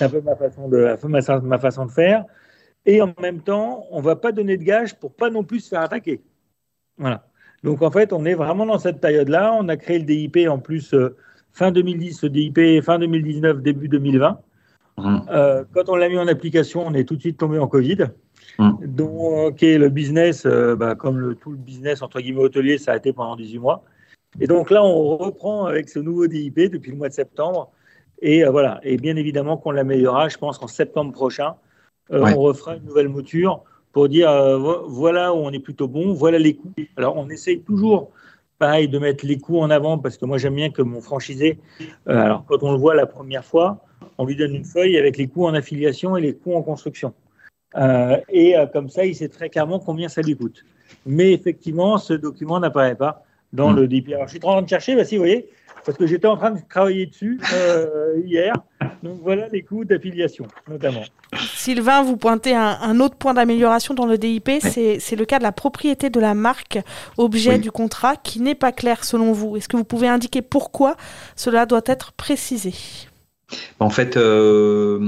un 0.00 0.08
peu 0.08 0.20
ma 0.20 0.36
façon, 0.36 0.68
de, 0.68 0.96
ma, 1.08 1.40
ma 1.40 1.58
façon 1.58 1.86
de 1.86 1.90
faire. 1.90 2.24
Et 2.86 3.02
en 3.02 3.12
même 3.20 3.42
temps, 3.42 3.86
on 3.90 3.98
ne 3.98 4.04
va 4.04 4.16
pas 4.16 4.32
donner 4.32 4.56
de 4.56 4.62
gage 4.62 4.98
pour 4.98 5.14
pas 5.14 5.30
non 5.30 5.42
plus 5.42 5.60
se 5.60 5.70
faire 5.70 5.80
attaquer. 5.80 6.22
Voilà. 6.96 7.26
Donc 7.62 7.82
en 7.82 7.90
fait, 7.90 8.12
on 8.12 8.24
est 8.24 8.34
vraiment 8.34 8.66
dans 8.66 8.78
cette 8.78 9.00
période-là. 9.00 9.54
On 9.58 9.68
a 9.68 9.76
créé 9.76 9.98
le 9.98 10.04
DIP 10.04 10.38
en 10.48 10.58
plus 10.58 10.94
euh, 10.94 11.16
fin 11.52 11.70
2010, 11.70 12.22
le 12.22 12.30
DIP 12.30 12.82
fin 12.82 12.98
2019, 12.98 13.60
début 13.60 13.88
2020. 13.88 14.40
Mmh. 14.98 15.18
Euh, 15.30 15.64
quand 15.72 15.88
on 15.88 15.96
l'a 15.96 16.08
mis 16.08 16.18
en 16.18 16.28
application, 16.28 16.86
on 16.86 16.94
est 16.94 17.04
tout 17.04 17.16
de 17.16 17.20
suite 17.20 17.38
tombé 17.38 17.58
en 17.58 17.68
Covid. 17.68 18.06
Mmh. 18.58 18.70
Donc, 18.86 19.60
le 19.60 19.88
business, 19.88 20.46
euh, 20.46 20.74
bah, 20.74 20.94
comme 20.94 21.18
le, 21.18 21.34
tout 21.34 21.50
le 21.50 21.56
business 21.56 22.02
entre 22.02 22.20
guillemets 22.20 22.42
hôtelier, 22.42 22.78
ça 22.78 22.92
a 22.92 22.96
été 22.96 23.12
pendant 23.12 23.36
18 23.36 23.58
mois. 23.58 23.84
Et 24.40 24.46
donc 24.46 24.70
là, 24.70 24.84
on 24.84 25.16
reprend 25.16 25.66
avec 25.66 25.88
ce 25.88 25.98
nouveau 25.98 26.28
DIP 26.28 26.70
depuis 26.70 26.92
le 26.92 26.96
mois 26.96 27.08
de 27.08 27.14
septembre. 27.14 27.72
Et 28.22 28.44
voilà. 28.44 28.80
Et 28.84 28.96
bien 28.96 29.16
évidemment 29.16 29.56
qu'on 29.56 29.72
l'améliorera. 29.72 30.28
Je 30.28 30.38
pense 30.38 30.56
qu'en 30.58 30.68
septembre 30.68 31.12
prochain, 31.12 31.54
on 32.10 32.36
refera 32.36 32.76
une 32.76 32.84
nouvelle 32.84 33.08
mouture 33.08 33.64
pour 33.92 34.08
dire 34.08 34.30
voilà 34.88 35.32
où 35.32 35.38
on 35.38 35.50
est 35.50 35.60
plutôt 35.60 35.88
bon, 35.88 36.12
voilà 36.12 36.38
les 36.38 36.54
coûts. 36.54 36.72
Alors 36.96 37.16
on 37.16 37.28
essaye 37.28 37.60
toujours 37.60 38.10
pareil 38.58 38.88
de 38.88 38.98
mettre 38.98 39.26
les 39.26 39.38
coûts 39.38 39.58
en 39.58 39.70
avant 39.70 39.98
parce 39.98 40.16
que 40.16 40.26
moi 40.26 40.38
j'aime 40.38 40.54
bien 40.54 40.70
que 40.70 40.82
mon 40.82 41.00
franchisé, 41.00 41.58
alors 42.06 42.44
quand 42.46 42.62
on 42.62 42.72
le 42.72 42.78
voit 42.78 42.94
la 42.94 43.06
première 43.06 43.44
fois, 43.44 43.84
on 44.18 44.26
lui 44.26 44.36
donne 44.36 44.54
une 44.54 44.64
feuille 44.64 44.96
avec 44.96 45.16
les 45.16 45.26
coûts 45.26 45.46
en 45.46 45.54
affiliation 45.54 46.16
et 46.16 46.20
les 46.20 46.34
coûts 46.34 46.54
en 46.54 46.62
construction. 46.62 47.14
et 48.28 48.54
comme 48.72 48.88
ça, 48.88 49.04
il 49.04 49.14
sait 49.14 49.28
très 49.28 49.48
clairement 49.48 49.78
combien 49.78 50.08
ça 50.08 50.22
lui 50.22 50.36
coûte. 50.36 50.64
Mais 51.06 51.32
effectivement, 51.32 51.98
ce 51.98 52.14
document 52.14 52.60
n'apparaît 52.60 52.94
pas 52.94 53.24
dans 53.52 53.72
hmm. 53.72 53.76
le 53.76 53.88
DP. 53.88 54.12
Alors, 54.12 54.26
je 54.26 54.32
suis 54.32 54.44
en 54.44 54.52
train 54.52 54.62
de 54.62 54.68
chercher, 54.68 54.94
bah, 54.94 55.04
si, 55.04 55.16
vous 55.16 55.22
voyez, 55.22 55.48
parce 55.84 55.96
que 55.96 56.06
j'étais 56.06 56.26
en 56.26 56.36
train 56.36 56.50
de 56.50 56.60
travailler 56.68 57.06
dessus 57.06 57.40
euh, 57.52 58.20
hier. 58.24 58.54
Donc 59.02 59.18
voilà 59.22 59.48
les 59.48 59.62
coûts 59.62 59.84
d'affiliation, 59.84 60.46
notamment. 60.68 61.02
Sylvain, 61.54 62.02
vous 62.02 62.16
pointez 62.16 62.54
un, 62.54 63.00
autre 63.00 63.16
point 63.16 63.34
d'amélioration 63.34 63.94
dans 63.94 64.06
le 64.06 64.18
DIP, 64.18 64.50
c'est 64.60 65.16
le 65.16 65.24
cas 65.24 65.38
de 65.38 65.42
la 65.42 65.52
propriété 65.52 66.10
de 66.10 66.20
la 66.20 66.34
marque 66.34 66.78
objet 67.16 67.58
du 67.58 67.70
contrat 67.70 68.16
qui 68.16 68.40
n'est 68.40 68.54
pas 68.54 68.72
clair 68.72 69.04
selon 69.04 69.32
vous. 69.32 69.56
Est-ce 69.56 69.68
que 69.68 69.76
vous 69.76 69.84
pouvez 69.84 70.08
indiquer 70.08 70.42
pourquoi 70.42 70.96
cela 71.36 71.66
doit 71.66 71.82
être 71.86 72.12
précisé? 72.12 72.74
En 73.80 73.90
fait, 73.90 74.16
euh, 74.16 75.00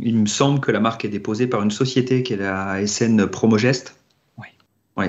il 0.00 0.16
me 0.16 0.26
semble 0.26 0.60
que 0.60 0.72
la 0.72 0.80
marque 0.80 1.04
est 1.04 1.08
déposée 1.08 1.46
par 1.46 1.62
une 1.62 1.70
société 1.70 2.22
qui 2.22 2.32
est 2.32 2.36
la 2.36 2.84
SN 2.86 3.26
Promogest. 3.26 3.96
Oui. 4.38 4.48
Oui. 4.96 5.06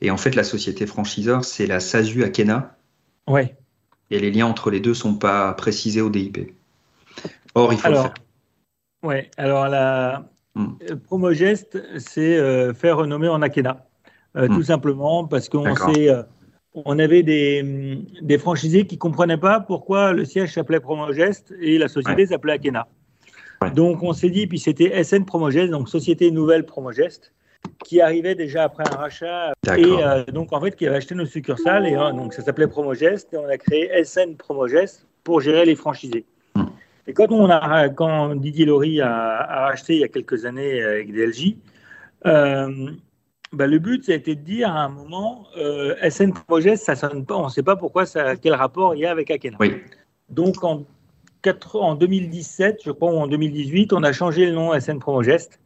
Et 0.00 0.10
en 0.10 0.16
fait, 0.16 0.34
la 0.34 0.44
société 0.44 0.86
franchiseur, 0.86 1.44
c'est 1.44 1.66
la 1.66 1.80
SASU 1.80 2.24
Akena. 2.24 2.76
Oui. 3.26 3.42
Et 4.10 4.18
les 4.18 4.30
liens 4.30 4.46
entre 4.46 4.70
les 4.70 4.80
deux 4.80 4.90
ne 4.90 4.94
sont 4.94 5.14
pas 5.14 5.52
précisés 5.52 6.00
au 6.00 6.10
DIP. 6.10 6.52
Or, 7.54 7.72
il 7.72 7.78
faut 7.78 7.86
alors, 7.86 8.04
le 8.04 8.08
faire. 8.08 8.14
Oui, 9.02 9.16
alors 9.36 9.68
la 9.68 10.24
hmm. 10.54 10.74
Promogest, 11.04 11.78
c'est 11.98 12.36
euh, 12.36 12.74
faire 12.74 12.98
renommer 12.98 13.28
en 13.28 13.42
Akena. 13.42 13.86
Euh, 14.36 14.48
hmm. 14.48 14.54
Tout 14.54 14.62
simplement 14.62 15.24
parce 15.26 15.48
qu'on 15.48 15.66
euh, 15.66 16.22
on 16.74 16.98
avait 16.98 17.22
des, 17.22 17.98
des, 18.22 18.38
franchisés 18.38 18.86
qui 18.86 18.96
ne 18.96 19.00
comprenaient 19.00 19.38
pas 19.38 19.60
pourquoi 19.60 20.12
le 20.12 20.24
siège 20.24 20.54
s'appelait 20.54 20.80
Promogest 20.80 21.54
et 21.60 21.78
la 21.78 21.88
société 21.88 22.26
s'appelait 22.26 22.54
Akena. 22.54 22.86
Donc 23.74 24.02
on 24.02 24.12
s'est 24.12 24.30
dit, 24.30 24.46
puis 24.46 24.58
c'était 24.58 25.02
SN 25.02 25.24
Promogest, 25.24 25.70
donc 25.70 25.88
Société 25.88 26.30
Nouvelle 26.30 26.64
Promogest 26.64 27.32
qui 27.84 28.00
arrivait 28.00 28.34
déjà 28.34 28.64
après 28.64 28.84
un 28.92 28.96
rachat 28.96 29.52
et 29.76 29.84
euh, 29.84 30.24
donc 30.24 30.52
en 30.52 30.60
fait 30.60 30.74
qui 30.76 30.86
avait 30.86 30.96
acheté 30.96 31.14
nos 31.14 31.26
succursales 31.26 31.86
et 31.86 31.96
euh, 31.96 32.12
donc 32.12 32.34
ça 32.34 32.42
s'appelait 32.42 32.66
Promogest 32.66 33.32
et 33.32 33.36
on 33.36 33.48
a 33.48 33.56
créé 33.56 34.04
SN 34.04 34.36
Promogest 34.36 35.06
pour 35.24 35.40
gérer 35.40 35.64
les 35.64 35.76
franchisés. 35.76 36.24
Hmm. 36.54 36.66
Et 37.06 37.12
quand 37.12 37.30
on 37.30 37.48
a 37.48 37.88
quand 37.88 38.34
Didier 38.34 38.66
Laurie 38.66 39.00
a, 39.00 39.66
racheté 39.66 39.94
il 39.94 40.00
y 40.00 40.04
a 40.04 40.08
quelques 40.08 40.44
années 40.44 40.82
avec 40.82 41.12
DLJ, 41.12 41.56
euh, 42.26 42.90
bah, 43.52 43.66
le 43.66 43.78
but 43.78 44.04
ça 44.04 44.12
a 44.12 44.16
été 44.16 44.34
de 44.34 44.42
dire 44.42 44.70
à 44.70 44.84
un 44.84 44.88
moment 44.88 45.46
SN 46.08 46.32
Promogest 46.32 46.84
ça 46.84 46.96
sonne 46.96 47.24
pas, 47.24 47.36
on 47.36 47.44
ne 47.44 47.50
sait 47.50 47.62
pas 47.62 47.76
pourquoi 47.76 48.06
ça, 48.06 48.36
quel 48.36 48.54
rapport 48.54 48.94
il 48.94 49.00
y 49.00 49.06
a 49.06 49.10
avec 49.10 49.30
Akena. 49.30 49.56
Oui. 49.60 49.76
Donc 50.28 50.62
en, 50.64 50.84
en 51.74 51.94
2017, 51.94 52.80
je 52.84 52.90
crois, 52.90 53.12
ou 53.12 53.16
en 53.16 53.28
2018, 53.28 53.92
on 53.92 54.02
a 54.02 54.12
changé 54.12 54.46
le 54.46 54.52
nom 54.52 54.78
SN 54.78 54.98
Promogest 54.98 55.58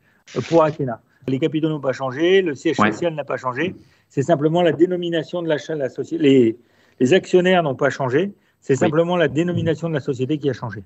pour 0.48 0.62
Akena. 0.62 1.00
Les 1.28 1.38
capitaux 1.38 1.68
n'ont 1.68 1.80
pas 1.80 1.92
changé, 1.92 2.42
le 2.42 2.54
siège 2.54 2.76
social 2.76 3.14
n'a 3.14 3.24
pas 3.24 3.36
changé. 3.36 3.74
C'est 4.08 4.22
simplement 4.22 4.62
la 4.62 4.72
dénomination 4.72 5.42
de 5.42 5.48
l'achat 5.48 5.74
de 5.74 5.78
la 5.78 5.88
société. 5.88 6.22
Les, 6.22 6.56
les 7.00 7.12
actionnaires 7.12 7.62
n'ont 7.62 7.74
pas 7.74 7.90
changé. 7.90 8.32
C'est 8.60 8.76
simplement 8.76 9.16
la 9.16 9.28
dénomination 9.28 9.88
de 9.88 9.94
la 9.94 10.00
société 10.00 10.38
qui 10.38 10.48
a 10.48 10.52
changé. 10.52 10.84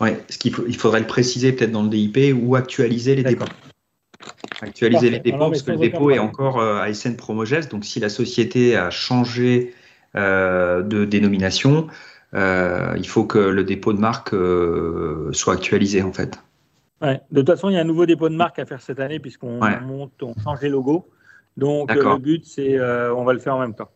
Oui, 0.00 0.10
ce 0.28 0.38
qu'il 0.38 0.54
il 0.68 0.76
faudrait 0.76 1.00
le 1.00 1.06
préciser 1.06 1.52
peut-être 1.52 1.72
dans 1.72 1.82
le 1.82 1.88
DIP 1.88 2.34
ou 2.40 2.56
actualiser 2.56 3.14
les 3.14 3.22
dépôts. 3.22 3.44
Actualiser 4.60 5.10
les 5.10 5.18
dépôts, 5.18 5.50
parce 5.50 5.62
que 5.62 5.72
le 5.72 5.78
dépôt 5.78 6.10
est 6.10 6.18
encore 6.18 6.60
euh, 6.60 6.80
ASN 6.80 7.16
Promogest. 7.16 7.70
Donc, 7.70 7.84
si 7.84 7.98
la 7.98 8.08
société 8.08 8.76
a 8.76 8.90
changé 8.90 9.74
euh, 10.14 10.82
de 10.82 11.04
dénomination, 11.04 11.88
euh, 12.34 12.94
il 12.96 13.08
faut 13.08 13.24
que 13.24 13.38
le 13.38 13.64
dépôt 13.64 13.92
de 13.92 13.98
marque 13.98 14.34
soit 15.32 15.54
actualisé 15.54 16.02
en 16.02 16.12
fait. 16.12 16.38
De 17.02 17.40
toute 17.40 17.46
façon, 17.46 17.68
il 17.68 17.74
y 17.74 17.76
a 17.76 17.80
un 17.80 17.84
nouveau 17.84 18.06
dépôt 18.06 18.28
de 18.28 18.36
marque 18.36 18.58
à 18.60 18.66
faire 18.66 18.80
cette 18.80 19.00
année 19.00 19.18
puisqu'on 19.18 19.58
monte, 19.82 20.22
on 20.22 20.34
change 20.42 20.60
les 20.62 20.68
logos. 20.68 21.08
Donc 21.56 21.90
euh, 21.90 22.14
le 22.14 22.18
but, 22.18 22.44
c'est 22.44 22.78
euh, 22.78 23.14
on 23.14 23.24
va 23.24 23.32
le 23.32 23.38
faire 23.38 23.56
en 23.56 23.60
même 23.60 23.74
temps. 23.74 23.90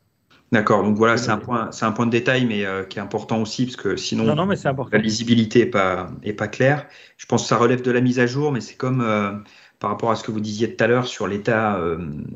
D'accord. 0.52 0.82
Donc 0.82 0.96
voilà, 0.96 1.16
c'est 1.16 1.30
un 1.30 1.38
point, 1.38 1.70
c'est 1.72 1.84
un 1.84 1.92
point 1.92 2.06
de 2.06 2.10
détail, 2.10 2.46
mais 2.46 2.64
euh, 2.64 2.84
qui 2.84 2.98
est 2.98 3.02
important 3.02 3.40
aussi 3.40 3.64
parce 3.64 3.76
que 3.76 3.96
sinon, 3.96 4.24
non, 4.24 4.34
non, 4.34 4.46
mais 4.46 4.56
la 4.92 4.98
lisibilité 4.98 5.60
est 5.60 5.66
pas 5.66 6.08
est 6.22 6.34
pas 6.34 6.48
claire. 6.48 6.86
Je 7.16 7.26
pense 7.26 7.42
que 7.42 7.48
ça 7.48 7.56
relève 7.56 7.82
de 7.82 7.90
la 7.90 8.00
mise 8.00 8.20
à 8.20 8.26
jour, 8.26 8.52
mais 8.52 8.60
c'est 8.60 8.76
comme 8.76 9.44
par 9.80 9.90
rapport 9.90 10.10
à 10.10 10.16
ce 10.16 10.22
que 10.22 10.30
vous 10.30 10.40
disiez 10.40 10.74
tout 10.74 10.84
à 10.84 10.86
l'heure 10.86 11.06
sur 11.06 11.26
l'état, 11.26 11.80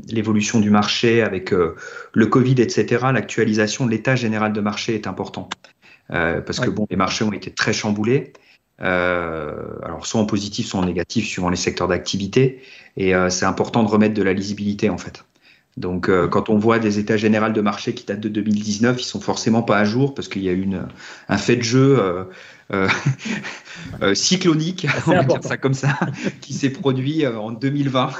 l'évolution 0.08 0.58
du 0.58 0.70
marché 0.70 1.22
avec 1.22 1.52
le 1.52 2.26
Covid, 2.26 2.60
etc. 2.60 3.06
L'actualisation 3.12 3.86
de 3.86 3.90
l'état 3.92 4.16
général 4.16 4.52
de 4.52 4.60
marché 4.60 4.94
est 4.94 5.06
important 5.06 5.48
parce 6.08 6.58
que 6.58 6.70
bon, 6.70 6.86
les 6.90 6.96
marchés 6.96 7.24
ont 7.24 7.32
été 7.32 7.52
très 7.52 7.72
chamboulés. 7.72 8.32
Euh, 8.82 9.52
alors 9.82 10.06
soit 10.06 10.20
en 10.20 10.26
positif, 10.26 10.66
soit 10.66 10.80
en 10.80 10.86
négatif, 10.86 11.26
suivant 11.26 11.50
les 11.50 11.56
secteurs 11.56 11.88
d'activité. 11.88 12.62
Et 12.96 13.14
euh, 13.14 13.30
c'est 13.30 13.44
important 13.44 13.82
de 13.82 13.88
remettre 13.88 14.14
de 14.14 14.22
la 14.22 14.32
lisibilité 14.32 14.88
en 14.90 14.98
fait. 14.98 15.24
Donc, 15.76 16.08
euh, 16.08 16.26
quand 16.26 16.50
on 16.50 16.58
voit 16.58 16.78
des 16.78 16.98
états 16.98 17.16
généraux 17.16 17.50
de 17.50 17.60
marché 17.60 17.94
qui 17.94 18.04
datent 18.04 18.20
de 18.20 18.28
2019, 18.28 19.00
ils 19.00 19.04
sont 19.04 19.20
forcément 19.20 19.62
pas 19.62 19.78
à 19.78 19.84
jour 19.84 20.14
parce 20.14 20.28
qu'il 20.28 20.42
y 20.42 20.48
a 20.48 20.52
eu 20.52 20.68
un 21.28 21.38
fait 21.38 21.56
de 21.56 21.62
jeu 21.62 22.26
cyclonique, 24.14 24.86
on 25.06 25.12
va 25.12 25.24
dire 25.24 25.42
ça 25.42 25.56
comme 25.56 25.74
ça, 25.74 25.98
qui 26.40 26.54
s'est 26.54 26.70
produit 26.70 27.26
en 27.26 27.52
2020 27.52 28.10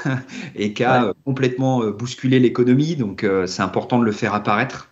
et 0.55 0.73
qui 0.73 0.83
a 0.83 1.13
complètement 1.25 1.85
bousculé 1.87 2.39
l'économie. 2.39 2.95
Donc, 2.95 3.25
c'est 3.45 3.61
important 3.61 3.99
de 3.99 4.05
le 4.05 4.13
faire 4.13 4.33
apparaître. 4.33 4.89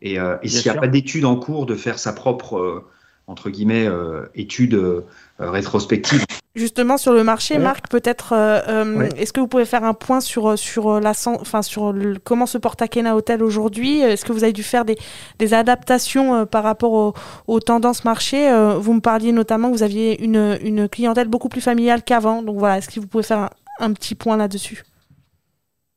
Et, 0.00 0.14
et 0.42 0.48
s'il 0.48 0.70
n'y 0.70 0.76
a 0.76 0.80
pas 0.80 0.88
d'études 0.88 1.24
en 1.24 1.36
cours, 1.36 1.66
de 1.66 1.74
faire 1.74 1.98
sa 1.98 2.12
propre 2.12 2.84
entre 3.28 3.50
guillemets, 3.50 3.86
euh, 3.86 4.26
études 4.34 4.74
euh, 4.74 5.04
rétrospectives. 5.38 6.24
Justement 6.54 6.96
sur 6.96 7.12
le 7.12 7.22
marché, 7.22 7.58
Marc, 7.58 7.88
peut-être, 7.88 8.32
euh, 8.32 9.08
est-ce 9.16 9.32
que 9.32 9.40
vous 9.40 9.48
pouvez 9.48 9.66
faire 9.66 9.84
un 9.84 9.92
point 9.92 10.20
sur 10.20 10.58
sur 10.58 11.00
la, 11.00 11.10
enfin 11.10 11.60
sur 11.60 11.94
comment 12.24 12.46
se 12.46 12.56
porte 12.56 12.80
Akena 12.80 13.14
Hotel 13.14 13.42
aujourd'hui? 13.42 14.00
Est-ce 14.00 14.24
que 14.24 14.32
vous 14.32 14.42
avez 14.42 14.54
dû 14.54 14.62
faire 14.62 14.86
des, 14.86 14.96
des 15.38 15.52
adaptations 15.52 16.46
par 16.46 16.62
rapport 16.64 17.14
aux 17.46 17.60
tendances 17.60 18.06
marché? 18.06 18.50
Vous 18.78 18.94
me 18.94 19.00
parliez 19.00 19.32
notamment 19.32 19.70
que 19.70 19.76
vous 19.76 19.82
aviez 19.82 20.24
une, 20.24 20.56
une 20.62 20.88
clientèle 20.88 21.28
beaucoup 21.28 21.50
plus 21.50 21.60
familiale 21.60 22.02
qu'avant. 22.02 22.42
Donc 22.42 22.56
voilà, 22.58 22.78
est-ce 22.78 22.88
que 22.88 23.00
vous 23.00 23.06
pouvez 23.06 23.24
faire 23.24 23.50
un, 23.78 23.92
petit 23.92 24.14
point 24.14 24.38
là-dessus? 24.38 24.82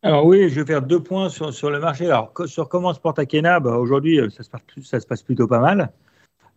Alors 0.03 0.25
oui, 0.25 0.49
je 0.49 0.59
vais 0.59 0.65
faire 0.65 0.81
deux 0.81 1.01
points 1.01 1.29
sur, 1.29 1.53
sur 1.53 1.69
le 1.69 1.79
marché. 1.79 2.07
Alors 2.07 2.33
sur 2.47 2.67
comment 2.67 2.93
se 2.93 2.99
porte 2.99 3.17
Akena, 3.17 3.61
bah, 3.61 3.77
aujourd'hui 3.77 4.19
ça 4.35 4.43
se, 4.43 4.49
passe, 4.49 4.61
ça 4.83 4.99
se 4.99 5.07
passe 5.07 5.23
plutôt 5.23 5.47
pas 5.47 5.59
mal. 5.59 5.89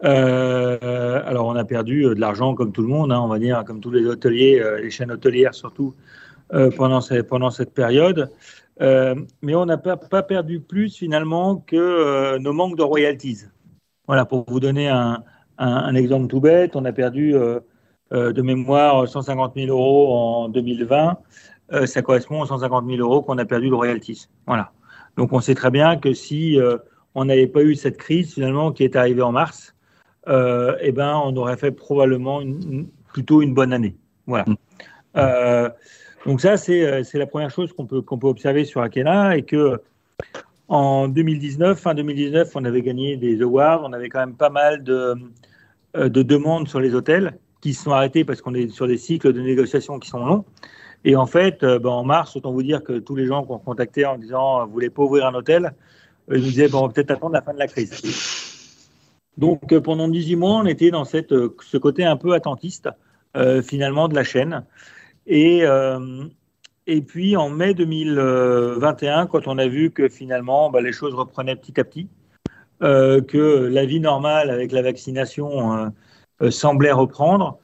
Euh, 0.05 1.23
alors, 1.25 1.47
on 1.47 1.55
a 1.55 1.65
perdu 1.65 2.07
euh, 2.07 2.15
de 2.15 2.21
l'argent 2.21 2.55
comme 2.55 2.73
tout 2.73 2.83
le 2.83 2.88
monde, 2.88 3.12
hein, 3.12 3.21
on 3.21 3.29
va 3.29 3.38
dire, 3.38 3.62
comme 3.65 3.81
tous 3.81 3.91
les 3.91 4.07
hôteliers, 4.07 4.61
euh, 4.61 4.81
les 4.81 4.91
chaînes 4.91 5.12
hôtelières 5.12 5.55
surtout, 5.55 5.95
pendant, 6.77 7.01
cette 7.01 7.73
période. 7.73 8.31
mais 8.79 9.55
on 9.55 9.65
n'a 9.65 9.79
pas, 9.79 9.97
pas, 9.97 10.23
perdu 10.23 10.61
plus 10.61 10.95
finalement 10.95 11.57
que 11.57 12.37
nos 12.38 12.53
manques 12.53 12.77
de 12.77 12.83
royalties. 12.83 13.45
Voilà, 14.07 14.27
pour 14.27 14.45
vous 14.47 14.61
donner 14.61 14.88
un, 14.88 15.23
un, 15.57 15.95
exemple 15.95 16.27
tout 16.27 16.41
bête, 16.41 16.77
on 16.77 16.85
a 16.85 16.93
perdu 16.93 17.33
de 17.33 18.43
mémoire 18.43 19.09
150 19.09 19.55
000 19.57 19.69
euros 19.69 20.15
en 20.15 20.49
2020. 20.51 21.17
ça 21.87 22.03
correspond 22.03 22.43
aux 22.43 22.47
150 22.47 22.87
000 22.87 22.99
euros 22.99 23.23
qu'on 23.23 23.38
a 23.38 23.47
perdu 23.47 23.71
de 23.71 23.75
royalties. 23.75 24.27
Voilà. 24.47 24.73
Donc 25.17 25.33
on 25.33 25.41
sait 25.41 25.55
très 25.55 25.71
bien 25.71 25.97
que 25.97 26.12
si 26.12 26.59
on 27.15 27.25
n'avait 27.25 27.47
pas 27.47 27.62
eu 27.62 27.75
cette 27.77 27.97
crise 27.97 28.35
finalement 28.35 28.73
qui 28.73 28.85
est 28.85 28.95
arrivée 28.95 29.23
en 29.23 29.33
mars, 29.33 29.75
euh, 30.29 30.77
eh 30.81 30.93
ben, 30.93 31.21
on 31.25 31.37
aurait 31.37 31.57
fait 31.57 31.73
probablement 31.73 32.41
plutôt 33.09 33.43
une 33.43 33.55
bonne 33.55 33.73
année. 33.73 33.97
Voilà. 34.27 34.45
Mm. 34.47 34.57
Euh, 35.17 35.71
donc 36.27 36.41
ça, 36.41 36.55
euh, 36.69 37.03
c'est 37.03 37.19
la 37.19 37.27
première 37.27 37.51
chose 37.51 37.73
qu'on 37.73 37.87
peut, 37.87 38.03
qu'on 38.03 38.19
peut 38.19 38.29
observer 38.29 38.65
sur 38.65 38.81
Akena 38.83 39.37
et 39.37 39.43
que 39.43 39.81
en 40.69 41.09
2019, 41.09 41.79
fin 41.79 41.95
2019, 41.95 42.51
on 42.55 42.65
avait 42.65 42.83
gagné 42.83 43.17
des 43.17 43.43
awards, 43.43 43.83
on 43.85 43.93
avait 43.93 44.09
quand 44.09 44.21
même 44.21 44.37
pas 44.37 44.49
mal 44.49 44.83
de, 44.85 45.15
de 45.95 46.23
demandes 46.23 46.69
sur 46.69 46.81
les 46.81 46.95
hôtels 46.95 47.37
qui 47.61 47.75
se 47.75 47.85
sont 47.85 47.91
arrêtés 47.91 48.25
parce 48.25 48.41
qu'on 48.41 48.55
est 48.55 48.69
sur 48.69 48.87
des 48.87 48.97
cycles 48.97 49.33
de 49.33 49.41
négociations 49.41 49.99
qui 49.99 50.09
sont 50.09 50.25
longs. 50.25 50.45
Et 51.05 51.17
en 51.17 51.27
fait, 51.27 51.63
ben, 51.63 51.91
en 51.91 52.05
mars, 52.05 52.37
autant 52.37 52.53
vous 52.53 52.63
dire 52.63 52.83
que 52.85 53.01
tous 53.01 53.17
les 53.17 53.27
gens 53.27 53.43
qu'on 53.43 53.59
contactait 53.59 54.05
en 54.05 54.17
disant 54.17 54.65
vous 54.65 54.73
voulez 54.73 54.89
pas 54.89 55.03
ouvrir 55.03 55.27
un 55.27 55.35
hôtel, 55.35 55.75
ils 56.31 56.37
nous 56.37 56.43
disaient 56.43 56.69
bon, 56.69 56.79
on 56.79 56.87
va 56.87 56.93
peut-être 56.93 57.11
attendre 57.11 57.35
la 57.35 57.43
fin 57.43 57.53
de 57.53 57.59
la 57.59 57.67
crise. 57.67 58.52
Donc 59.38 59.73
euh, 59.73 59.81
pendant 59.81 60.09
18 60.09 60.37
mois, 60.37 60.57
on 60.57 60.66
était 60.66 60.90
dans 60.90 61.05
euh, 61.14 61.49
ce 61.61 61.77
côté 61.79 62.05
un 62.05 62.16
peu 62.16 62.35
attentiste 62.35 62.88
euh, 63.37 63.62
finalement 63.62 64.09
de 64.09 64.14
la 64.14 64.25
chaîne. 64.25 64.64
Et, 65.27 65.64
puis 67.07 67.37
en 67.37 67.49
mai 67.49 67.75
2021, 67.75 69.27
quand 69.27 69.47
on 69.47 69.59
a 69.59 69.66
vu 69.66 69.90
que 69.90 70.09
finalement 70.09 70.71
bah, 70.71 70.81
les 70.81 70.92
choses 70.92 71.14
reprenaient 71.14 71.57
petit 71.57 71.79
à 71.81 71.85
petit, 71.85 72.09
que 72.81 73.68
la 73.71 73.87
vie 73.87 74.01
normale 74.01 74.51
avec 74.51 74.73
la 74.73 74.83
vaccination 74.83 75.92
semblait 76.51 76.90
reprendre, 76.90 77.61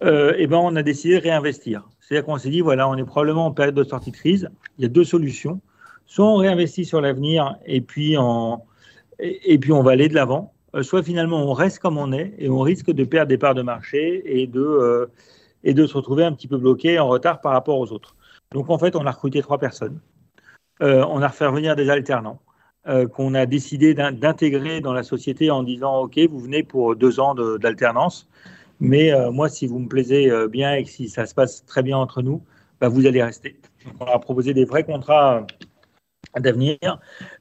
et 0.00 0.46
ben 0.46 0.56
on 0.56 0.76
a 0.76 0.84
décidé 0.84 1.16
de 1.16 1.22
réinvestir. 1.22 1.88
C'est-à-dire 2.00 2.24
qu'on 2.24 2.38
s'est 2.38 2.50
dit, 2.50 2.60
voilà, 2.60 2.88
on 2.88 2.96
est 2.96 3.04
probablement 3.04 3.46
en 3.46 3.50
période 3.50 3.74
de 3.74 3.82
sortie 3.82 4.12
de 4.12 4.16
crise. 4.16 4.48
Il 4.78 4.82
y 4.82 4.84
a 4.84 4.88
deux 4.88 5.04
solutions. 5.04 5.60
Soit 6.06 6.26
on 6.26 6.36
réinvestit 6.36 6.84
sur 6.84 7.00
l'avenir 7.00 7.56
et, 7.66 7.80
puis 7.80 8.16
on 8.16 8.62
va 9.18 9.90
aller 9.90 10.08
de 10.08 10.14
l'avant. 10.14 10.54
Euh, 10.74 10.82
soit 10.82 11.02
finalement 11.02 11.38
on 11.38 11.52
reste 11.52 11.78
comme 11.78 11.96
on 11.96 12.12
est 12.12 12.34
et 12.38 12.50
on 12.50 12.60
risque 12.60 12.90
de 12.90 13.04
perdre 13.04 13.28
des 13.28 13.38
parts 13.38 13.54
de 13.54 13.62
marché 13.62 14.22
et 14.40 14.46
de, 14.46 14.60
euh, 14.60 15.06
et 15.64 15.72
de 15.72 15.86
se 15.86 15.94
retrouver 15.94 16.24
un 16.24 16.32
petit 16.32 16.48
peu 16.48 16.58
bloqué 16.58 16.98
en 16.98 17.08
retard 17.08 17.40
par 17.40 17.52
rapport 17.52 17.78
aux 17.78 17.90
autres. 17.92 18.16
Donc 18.52 18.70
en 18.70 18.78
fait, 18.78 18.96
on 18.96 19.06
a 19.06 19.10
recruté 19.10 19.42
trois 19.42 19.58
personnes. 19.58 20.00
Euh, 20.82 21.04
on 21.08 21.22
a 21.22 21.28
fait 21.30 21.50
venir 21.50 21.76
des 21.76 21.90
alternants 21.90 22.40
qu'on 23.12 23.34
a 23.34 23.44
décidé 23.44 23.92
d'intégrer 23.92 24.80
dans 24.80 24.94
la 24.94 25.02
société 25.02 25.50
en 25.50 25.62
disant 25.62 26.04
OK, 26.04 26.18
vous 26.20 26.38
venez 26.38 26.62
pour 26.62 26.96
deux 26.96 27.20
ans 27.20 27.34
d'alternance, 27.34 28.26
mais 28.80 29.12
moi, 29.30 29.50
si 29.50 29.66
vous 29.66 29.78
me 29.78 29.88
plaisez 29.88 30.32
bien 30.48 30.72
et 30.72 30.84
que 30.84 30.88
si 30.88 31.10
ça 31.10 31.26
se 31.26 31.34
passe 31.34 31.66
très 31.66 31.82
bien 31.82 31.98
entre 31.98 32.22
nous, 32.22 32.42
bah, 32.80 32.88
vous 32.88 33.04
allez 33.04 33.22
rester. 33.22 33.60
Donc, 33.84 33.94
on 34.00 34.06
a 34.06 34.18
proposé 34.18 34.54
des 34.54 34.64
vrais 34.64 34.84
contrats 34.84 35.46
d'avenir. 36.38 36.78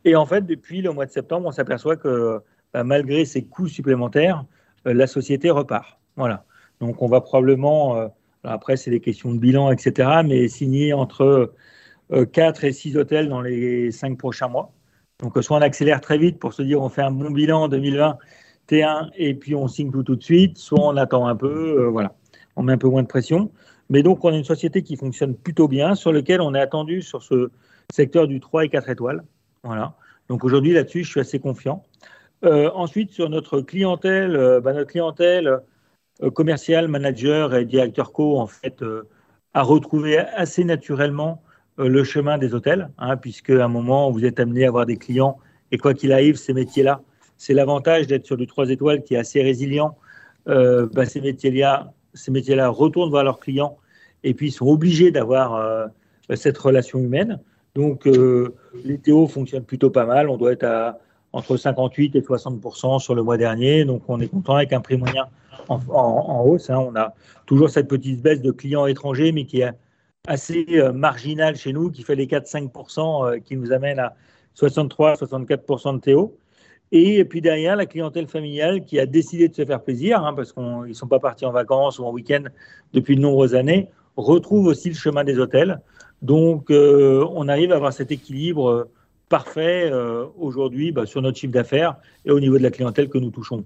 Et 0.04 0.18
en 0.18 0.26
fait, 0.26 0.46
depuis 0.46 0.82
le 0.82 0.92
mois 0.92 1.06
de 1.06 1.12
septembre, 1.12 1.48
on 1.48 1.52
s'aperçoit 1.52 1.96
que 1.96 2.42
bah, 2.74 2.84
malgré 2.84 3.26
ces 3.26 3.44
coûts 3.44 3.68
supplémentaires, 3.68 4.46
euh, 4.86 4.94
la 4.94 5.08
société 5.08 5.50
repart. 5.50 6.00
Voilà. 6.16 6.46
Donc 6.80 7.02
on 7.02 7.08
va 7.08 7.22
probablement, 7.22 7.98
euh, 7.98 8.08
après 8.44 8.78
c'est 8.78 8.92
des 8.92 9.00
questions 9.00 9.34
de 9.34 9.40
bilan, 9.40 9.72
etc., 9.72 10.22
mais 10.26 10.48
signer 10.48 10.94
entre 10.94 11.54
4 12.12 12.64
euh, 12.64 12.68
et 12.68 12.72
6 12.72 12.98
hôtels 12.98 13.30
dans 13.30 13.42
les 13.42 13.92
5 13.92 14.18
prochains 14.18 14.48
mois. 14.48 14.72
Donc 15.20 15.42
soit 15.42 15.58
on 15.58 15.62
accélère 15.62 16.02
très 16.02 16.18
vite 16.18 16.40
pour 16.40 16.54
se 16.54 16.62
dire 16.62 16.82
on 16.82 16.90
fait 16.90 17.02
un 17.02 17.12
bon 17.12 17.32
bilan 17.32 17.64
en 17.64 17.68
2020 17.68 18.18
T1 18.70 19.10
et 19.16 19.34
puis 19.34 19.56
on 19.56 19.68
signe 19.68 19.92
tout 19.92 20.04
tout 20.04 20.16
de 20.16 20.24
suite, 20.24 20.58
soit 20.58 20.80
on 20.80 20.98
attend 20.98 21.28
un 21.28 21.36
peu, 21.36 21.86
voilà, 21.86 22.14
on 22.56 22.64
met 22.64 22.74
un 22.74 22.78
peu 22.78 22.90
moins 22.90 23.02
de 23.02 23.08
pression. 23.08 23.52
Mais 23.90 24.04
donc 24.04 24.24
on 24.26 24.30
a 24.30 24.38
une 24.38 24.44
société 24.44 24.84
qui 24.84 24.98
fonctionne 24.98 25.36
plutôt 25.36 25.68
bien, 25.68 25.96
sur 25.96 26.12
lequel 26.12 26.42
on 26.42 26.54
est 26.54 26.60
attendu 26.60 27.02
sur 27.02 27.24
ce, 27.24 27.50
secteur 27.92 28.28
du 28.28 28.40
3 28.40 28.66
et 28.66 28.70
4 28.70 28.90
étoiles. 28.90 29.24
Voilà. 29.64 29.96
Donc 30.30 30.44
aujourd'hui, 30.44 30.74
là-dessus, 30.74 31.04
je 31.04 31.10
suis 31.10 31.20
assez 31.20 31.40
confiant. 31.40 31.84
Euh, 32.46 32.70
ensuite, 32.74 33.12
sur 33.12 33.30
notre 33.30 33.62
clientèle, 33.62 34.36
euh, 34.36 34.62
bah, 34.62 34.74
notre 34.74 34.92
clientèle 34.92 35.60
euh, 36.22 36.30
commerciale, 36.30 36.88
manager 36.88 37.56
et 37.56 37.66
directeur 37.66 38.12
co, 38.12 38.38
en 38.38 38.48
fait, 38.48 38.84
a 39.54 39.62
retrouvé 39.64 40.18
assez 40.18 40.64
naturellement 40.64 41.42
le 41.78 42.04
chemin 42.04 42.38
des 42.38 42.54
hôtels, 42.56 42.90
hein, 42.98 43.18
puisque 43.18 43.52
à 43.52 43.66
un 43.66 43.68
moment, 43.68 44.12
vous 44.12 44.26
êtes 44.26 44.40
amené 44.40 44.66
à 44.66 44.70
avoir 44.70 44.86
des 44.86 44.98
clients, 44.98 45.38
et 45.72 45.78
quoi 45.78 45.94
qu'il 45.94 46.12
arrive, 46.12 46.36
ces 46.36 46.54
métiers-là, 46.54 47.02
c'est 47.38 47.54
l'avantage 47.54 48.08
d'être 48.08 48.26
sur 48.26 48.38
du 48.38 48.48
3 48.48 48.70
étoiles 48.70 49.04
qui 49.04 49.14
est 49.14 49.18
assez 49.18 49.44
résilient. 49.44 49.96
Bah, 50.48 51.06
ces 51.06 51.22
métiers-là 51.22 52.70
retournent 52.70 53.10
voir 53.10 53.24
leurs 53.24 53.40
clients 53.40 53.78
et 54.24 54.34
puis 54.34 54.48
ils 54.48 54.52
sont 54.52 54.66
obligés 54.66 55.12
d'avoir 55.12 55.90
cette 56.34 56.58
relation 56.58 57.00
humaine. 57.00 57.40
Donc, 57.76 58.08
les 58.84 58.98
TO 58.98 59.28
fonctionnent 59.28 59.66
plutôt 59.66 59.92
pas 59.92 60.06
mal. 60.06 60.30
On 60.30 60.38
doit 60.38 60.54
être 60.54 60.64
à 60.64 60.98
entre 61.38 61.56
58 61.56 62.16
et 62.16 62.22
60% 62.22 63.00
sur 63.00 63.14
le 63.14 63.22
mois 63.22 63.38
dernier. 63.38 63.86
Donc, 63.86 64.02
on 64.08 64.20
est 64.20 64.28
content 64.28 64.56
avec 64.56 64.74
un 64.74 64.82
prix 64.82 64.98
moyen 64.98 65.28
en, 65.70 66.44
hausse. 66.44 66.72
Hein. 66.72 66.80
On 66.80 66.96
a 66.96 67.14
toujours 67.46 67.70
cette 67.70 67.88
petite 67.88 68.24
baisse 68.24 68.42
de 68.42 68.52
clients 68.52 68.88
étrangers, 68.88 69.32
mais 69.32 69.46
qui 69.46 69.62
est 69.62 69.72
assez 70.28 70.66
euh, 70.72 70.92
marginale 70.92 71.56
chez 71.56 71.74
nous, 71.74 71.92
qui 71.92 72.02
fait 72.02 72.16
les 72.16 72.26
4-5 72.26 72.70
euh, 73.36 73.40
qui 73.40 73.56
nous 73.56 73.72
amène 73.72 74.00
à 74.00 74.16
63-64 74.60 75.94
de 75.94 76.00
TO. 76.00 76.38
Et 76.92 77.24
puis 77.26 77.42
derrière, 77.42 77.76
la 77.76 77.86
clientèle 77.86 78.28
familiale 78.28 78.84
qui 78.84 79.00
a 79.00 79.06
décidé 79.06 79.48
de 79.48 79.54
se 79.54 79.64
faire 79.64 79.84
plaisir, 79.84 80.24
hein, 80.24 80.34
parce 80.34 80.54
qu'ils 80.54 80.64
ne 80.64 80.94
sont 80.94 81.08
pas 81.08 81.20
partis 81.20 81.46
en 81.46 81.52
vacances 81.52 82.00
ou 82.00 82.06
en 82.06 82.12
week-end 82.12 82.46
depuis 82.94 83.16
de 83.16 83.22
nombreuses 83.22 83.54
années, 83.54 83.90
retrouve 84.16 84.66
aussi 84.66 84.90
le 84.90 84.96
chemin 84.96 85.24
des 85.24 85.38
hôtels. 85.38 85.82
Donc, 86.24 86.72
euh, 86.72 87.24
on 87.36 87.48
arrive 87.48 87.74
à 87.74 87.76
avoir 87.76 87.94
cet 87.94 88.12
équilibre 88.12 88.90
parfait 89.30 89.90
euh, 89.92 90.26
aujourd'hui 90.38 90.92
bah, 90.92 91.06
sur 91.06 91.22
notre 91.22 91.38
chiffre 91.38 91.54
d'affaires 91.54 91.98
et 92.26 92.32
au 92.32 92.40
niveau 92.40 92.58
de 92.58 92.64
la 92.64 92.72
clientèle 92.72 93.10
que 93.10 93.18
nous 93.18 93.32
touchons. 93.32 93.64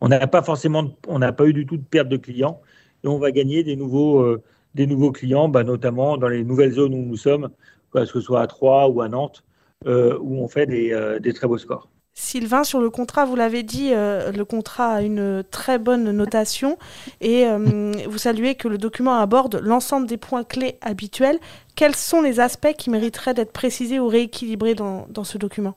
On 0.00 0.08
n'a 0.08 0.26
pas 0.26 0.42
forcément, 0.42 0.96
on 1.06 1.18
n'a 1.18 1.32
pas 1.32 1.46
eu 1.46 1.52
du 1.52 1.66
tout 1.66 1.76
de 1.76 1.84
perte 1.84 2.08
de 2.08 2.16
clients 2.16 2.60
et 3.04 3.08
on 3.08 3.18
va 3.18 3.30
gagner 3.30 3.62
des 3.62 3.76
nouveaux, 3.76 4.38
des 4.74 4.86
nouveaux 4.86 5.12
clients, 5.12 5.48
bah, 5.48 5.62
notamment 5.62 6.16
dans 6.16 6.28
les 6.28 6.42
nouvelles 6.42 6.72
zones 6.72 6.94
où 6.94 7.02
nous 7.02 7.16
sommes, 7.16 7.50
que 7.92 8.04
ce 8.04 8.20
soit 8.20 8.40
à 8.40 8.46
Troyes 8.46 8.88
ou 8.88 9.02
à 9.02 9.08
Nantes, 9.08 9.44
où 9.86 10.42
on 10.42 10.48
fait 10.48 10.66
des 10.66 11.32
très 11.32 11.46
beaux 11.46 11.58
scores. 11.58 11.91
Sylvain, 12.14 12.62
sur 12.62 12.80
le 12.80 12.90
contrat, 12.90 13.24
vous 13.24 13.36
l'avez 13.36 13.62
dit, 13.62 13.90
euh, 13.92 14.32
le 14.32 14.44
contrat 14.44 14.96
a 14.96 15.02
une 15.02 15.42
très 15.50 15.78
bonne 15.78 16.10
notation 16.12 16.78
et 17.22 17.46
euh, 17.46 17.92
vous 18.08 18.18
saluez 18.18 18.54
que 18.54 18.68
le 18.68 18.76
document 18.76 19.14
aborde 19.14 19.60
l'ensemble 19.62 20.06
des 20.06 20.18
points 20.18 20.44
clés 20.44 20.76
habituels. 20.82 21.38
Quels 21.74 21.96
sont 21.96 22.20
les 22.20 22.38
aspects 22.38 22.74
qui 22.76 22.90
mériteraient 22.90 23.32
d'être 23.32 23.52
précisés 23.52 23.98
ou 23.98 24.08
rééquilibrés 24.08 24.74
dans 24.74 25.24
ce 25.24 25.38
document? 25.38 25.74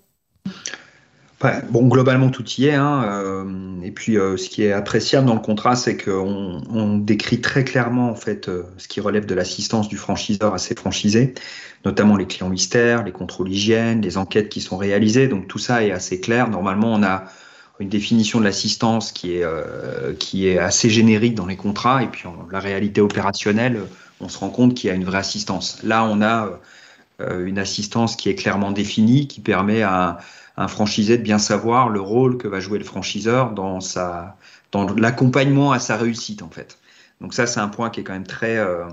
Bon, 1.70 1.88
globalement, 1.88 2.32
tout 2.32 2.46
y 2.58 2.66
est. 2.66 2.74
Hein, 2.74 3.04
euh, 3.06 3.82
et 3.84 3.92
puis, 3.92 4.16
ce 4.16 4.50
qui 4.50 4.64
est 4.64 4.72
appréciable 4.72 5.28
dans 5.28 5.36
le 5.36 5.42
contrat, 5.42 5.76
c'est 5.76 5.96
qu'on 5.96 6.62
on 6.70 6.98
décrit 6.98 7.40
très 7.40 7.64
clairement 7.64 8.10
en 8.10 8.16
fait 8.16 8.50
ce 8.78 8.88
qui 8.88 9.00
relève 9.00 9.26
de 9.26 9.36
l'assistance 9.36 9.88
du 9.88 9.96
franchiseur 9.96 10.54
à 10.54 10.58
ses 10.58 10.76
franchisés, 10.76 11.36
notamment 11.86 12.18
les 12.18 12.28
clients 12.28 12.50
mystères, 12.50 13.04
les 13.04 13.12
contrôles 13.12 13.50
hygiène, 13.50 14.02
les 14.02 14.18
enquêtes 14.18 14.50
qui 14.50 14.62
sont 14.62 14.78
réalisées. 14.78 15.28
Donc, 15.28 15.48
tout 15.48 15.60
ça 15.60 15.84
est 15.84 15.92
assez 15.92 16.20
clair. 16.20 16.50
Normalement, 16.50 16.94
on 16.94 17.04
a 17.04 17.26
une 17.80 17.90
définition 17.90 18.40
de 18.40 18.46
l'assistance 18.46 19.12
qui 19.12 19.36
est 19.36 19.46
qui 20.18 20.48
est 20.48 20.58
assez 20.58 20.90
générique 20.90 21.36
dans 21.36 21.46
les 21.46 21.58
contrats. 21.58 22.04
Et 22.04 22.08
puis, 22.08 22.28
en 22.28 22.48
la 22.52 22.60
réalité 22.60 23.02
opérationnelle, 23.02 23.82
on 24.22 24.30
se 24.30 24.38
rend 24.40 24.50
compte 24.50 24.74
qu'il 24.74 24.90
y 24.90 24.92
a 24.92 24.96
une 24.96 25.04
vraie 25.04 25.20
assistance. 25.20 25.84
Là, 25.84 26.06
on 26.06 26.22
a 26.22 26.50
une 27.20 27.60
assistance 27.60 28.16
qui 28.16 28.30
est 28.30 28.36
clairement 28.36 28.72
définie, 28.72 29.28
qui 29.28 29.42
permet 29.42 29.82
à 29.82 30.20
un 30.58 30.68
franchisé 30.68 31.18
de 31.18 31.24
bien 31.24 31.40
savoir 31.40 31.90
le 31.90 32.00
rôle 32.00 32.38
que 32.38 32.48
va 32.48 32.60
jouer 32.60 32.80
le 32.80 32.86
franchiseur 32.86 33.52
dans 33.52 33.80
dans 34.72 34.94
l'accompagnement 34.96 35.72
à 35.72 35.80
sa 35.80 35.98
réussite 35.98 36.42
en 36.42 36.50
fait. 36.50 36.78
Donc 37.22 37.34
ça 37.34 37.48
c'est 37.48 37.60
un 37.60 37.68
point 37.68 37.90
qui 37.90 38.02
est 38.02 38.04
quand 38.04 38.14
même 38.14 38.28
très 38.28 38.58
euh, 38.58 38.86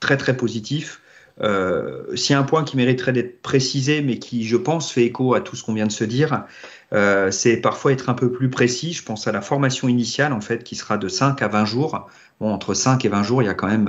très 0.00 0.16
très 0.16 0.36
positif. 0.36 0.99
Euh, 1.42 2.14
a 2.30 2.38
un 2.38 2.42
point 2.42 2.64
qui 2.64 2.76
mériterait 2.76 3.12
d'être 3.12 3.42
précisé, 3.42 4.02
mais 4.02 4.18
qui, 4.18 4.44
je 4.44 4.56
pense, 4.56 4.90
fait 4.90 5.04
écho 5.04 5.34
à 5.34 5.40
tout 5.40 5.56
ce 5.56 5.64
qu'on 5.64 5.74
vient 5.74 5.86
de 5.86 5.92
se 5.92 6.04
dire, 6.04 6.44
euh, 6.92 7.30
c'est 7.30 7.56
parfois 7.56 7.92
être 7.92 8.08
un 8.08 8.14
peu 8.14 8.30
plus 8.30 8.50
précis. 8.50 8.92
Je 8.92 9.02
pense 9.02 9.26
à 9.26 9.32
la 9.32 9.40
formation 9.40 9.88
initiale, 9.88 10.32
en 10.32 10.40
fait, 10.40 10.64
qui 10.64 10.76
sera 10.76 10.98
de 10.98 11.08
5 11.08 11.40
à 11.42 11.48
20 11.48 11.64
jours. 11.64 12.08
Bon, 12.40 12.52
entre 12.52 12.74
5 12.74 13.04
et 13.04 13.08
20 13.08 13.22
jours, 13.22 13.42
il 13.42 13.46
y 13.46 13.48
a 13.48 13.54
quand 13.54 13.68
même 13.68 13.88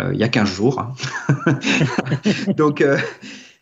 euh, 0.00 0.10
il 0.12 0.18
y 0.18 0.24
a 0.24 0.28
15 0.28 0.48
jours. 0.48 0.80
Hein. 0.80 0.94
Donc, 2.56 2.84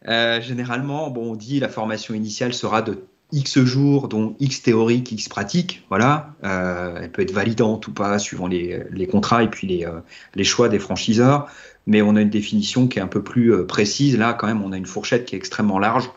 euh, 0.09 0.40
généralement, 0.40 1.11
bon, 1.11 1.33
on 1.33 1.35
dit 1.37 1.61
la 1.61 1.68
formation 1.68 2.14
initiale 2.14 2.55
sera 2.55 2.83
de 2.83 3.05
X 3.33 3.62
jours, 3.64 4.09
dont 4.09 4.37
X 4.40 4.62
théorique, 4.62 5.12
X 5.12 5.29
pratique. 5.29 5.85
Voilà, 5.90 6.35
euh, 6.44 7.01
elle 7.03 7.12
peut 7.12 7.23
être 7.23 7.33
validante 7.33 7.87
ou 7.87 7.92
pas 7.92 8.18
suivant 8.18 8.47
les, 8.47 9.09
contrats 9.11 9.42
et 9.42 9.49
puis 9.49 9.66
les, 9.66 9.85
euh, 9.85 10.01
les, 10.35 10.44
choix 10.44 10.68
des 10.68 10.79
franchiseurs. 10.79 11.51
Mais 11.88 12.03
on 12.03 12.14
a 12.14 12.20
une 12.20 12.31
définition 12.31 12.87
qui 12.87 13.01
est 13.01 13.03
un 13.03 13.09
peu 13.09 13.22
plus 13.22 13.66
précise. 13.66 14.16
Là, 14.16 14.33
quand 14.33 14.46
même, 14.46 14.62
on 14.62 14.70
a 14.70 14.77
une 14.77 14.87
fourchette 14.87 15.24
qui 15.24 15.35
est 15.35 15.38
extrêmement 15.38 15.81
large. 15.81 16.09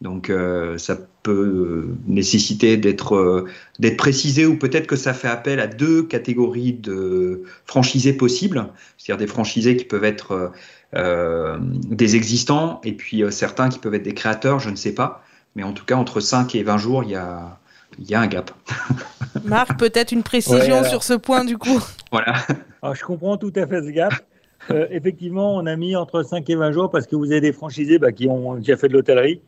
Donc, 0.00 0.32
ça 0.78 0.96
peut 1.22 1.88
nécessiter 2.06 2.76
d'être 2.76 3.44
d'être 3.78 3.96
précisé 3.96 4.46
ou 4.46 4.56
peut-être 4.56 4.86
que 4.86 4.96
ça 4.96 5.12
fait 5.12 5.28
appel 5.28 5.60
à 5.60 5.66
deux 5.66 6.02
catégories 6.02 6.72
de 6.72 7.42
franchisés 7.66 8.14
possibles, 8.14 8.68
c'est-à-dire 8.96 9.18
des 9.18 9.30
franchisés 9.30 9.76
qui 9.76 9.84
peuvent 9.84 10.04
être 10.04 10.52
euh, 10.94 11.58
des 11.60 12.16
existants 12.16 12.80
et 12.82 12.92
puis 12.94 13.22
euh, 13.22 13.30
certains 13.30 13.68
qui 13.68 13.78
peuvent 13.78 13.92
être 13.92 14.04
des 14.04 14.14
créateurs, 14.14 14.58
je 14.58 14.70
ne 14.70 14.76
sais 14.76 14.94
pas. 14.94 15.22
Mais 15.54 15.62
en 15.62 15.74
tout 15.74 15.84
cas, 15.84 15.96
entre 15.96 16.20
5 16.20 16.54
et 16.54 16.62
20 16.62 16.78
jours, 16.78 17.04
il 17.04 17.10
y 17.10 17.14
a, 17.14 17.58
il 17.98 18.08
y 18.08 18.14
a 18.14 18.20
un 18.22 18.26
gap. 18.26 18.50
Marc, 19.44 19.78
peut-être 19.78 20.12
une 20.12 20.22
précision 20.22 20.84
sur 20.84 21.02
ce 21.02 21.12
point 21.12 21.44
du 21.44 21.58
coup. 21.58 21.78
Voilà. 22.10 22.36
Alors, 22.80 22.94
je 22.94 23.04
comprends 23.04 23.36
tout 23.36 23.52
à 23.56 23.66
fait 23.66 23.82
ce 23.82 23.90
gap. 23.90 24.14
Euh, 24.70 24.86
effectivement, 24.90 25.54
on 25.54 25.66
a 25.66 25.76
mis 25.76 25.96
entre 25.96 26.22
5 26.22 26.48
et 26.50 26.54
20 26.54 26.72
jours 26.72 26.90
parce 26.90 27.06
que 27.06 27.16
vous 27.16 27.30
avez 27.30 27.40
des 27.40 27.52
franchisés 27.52 27.98
bah, 27.98 28.12
qui 28.12 28.28
ont 28.28 28.56
déjà 28.56 28.76
fait 28.76 28.88
de 28.88 28.92
l'hôtellerie 28.92 29.40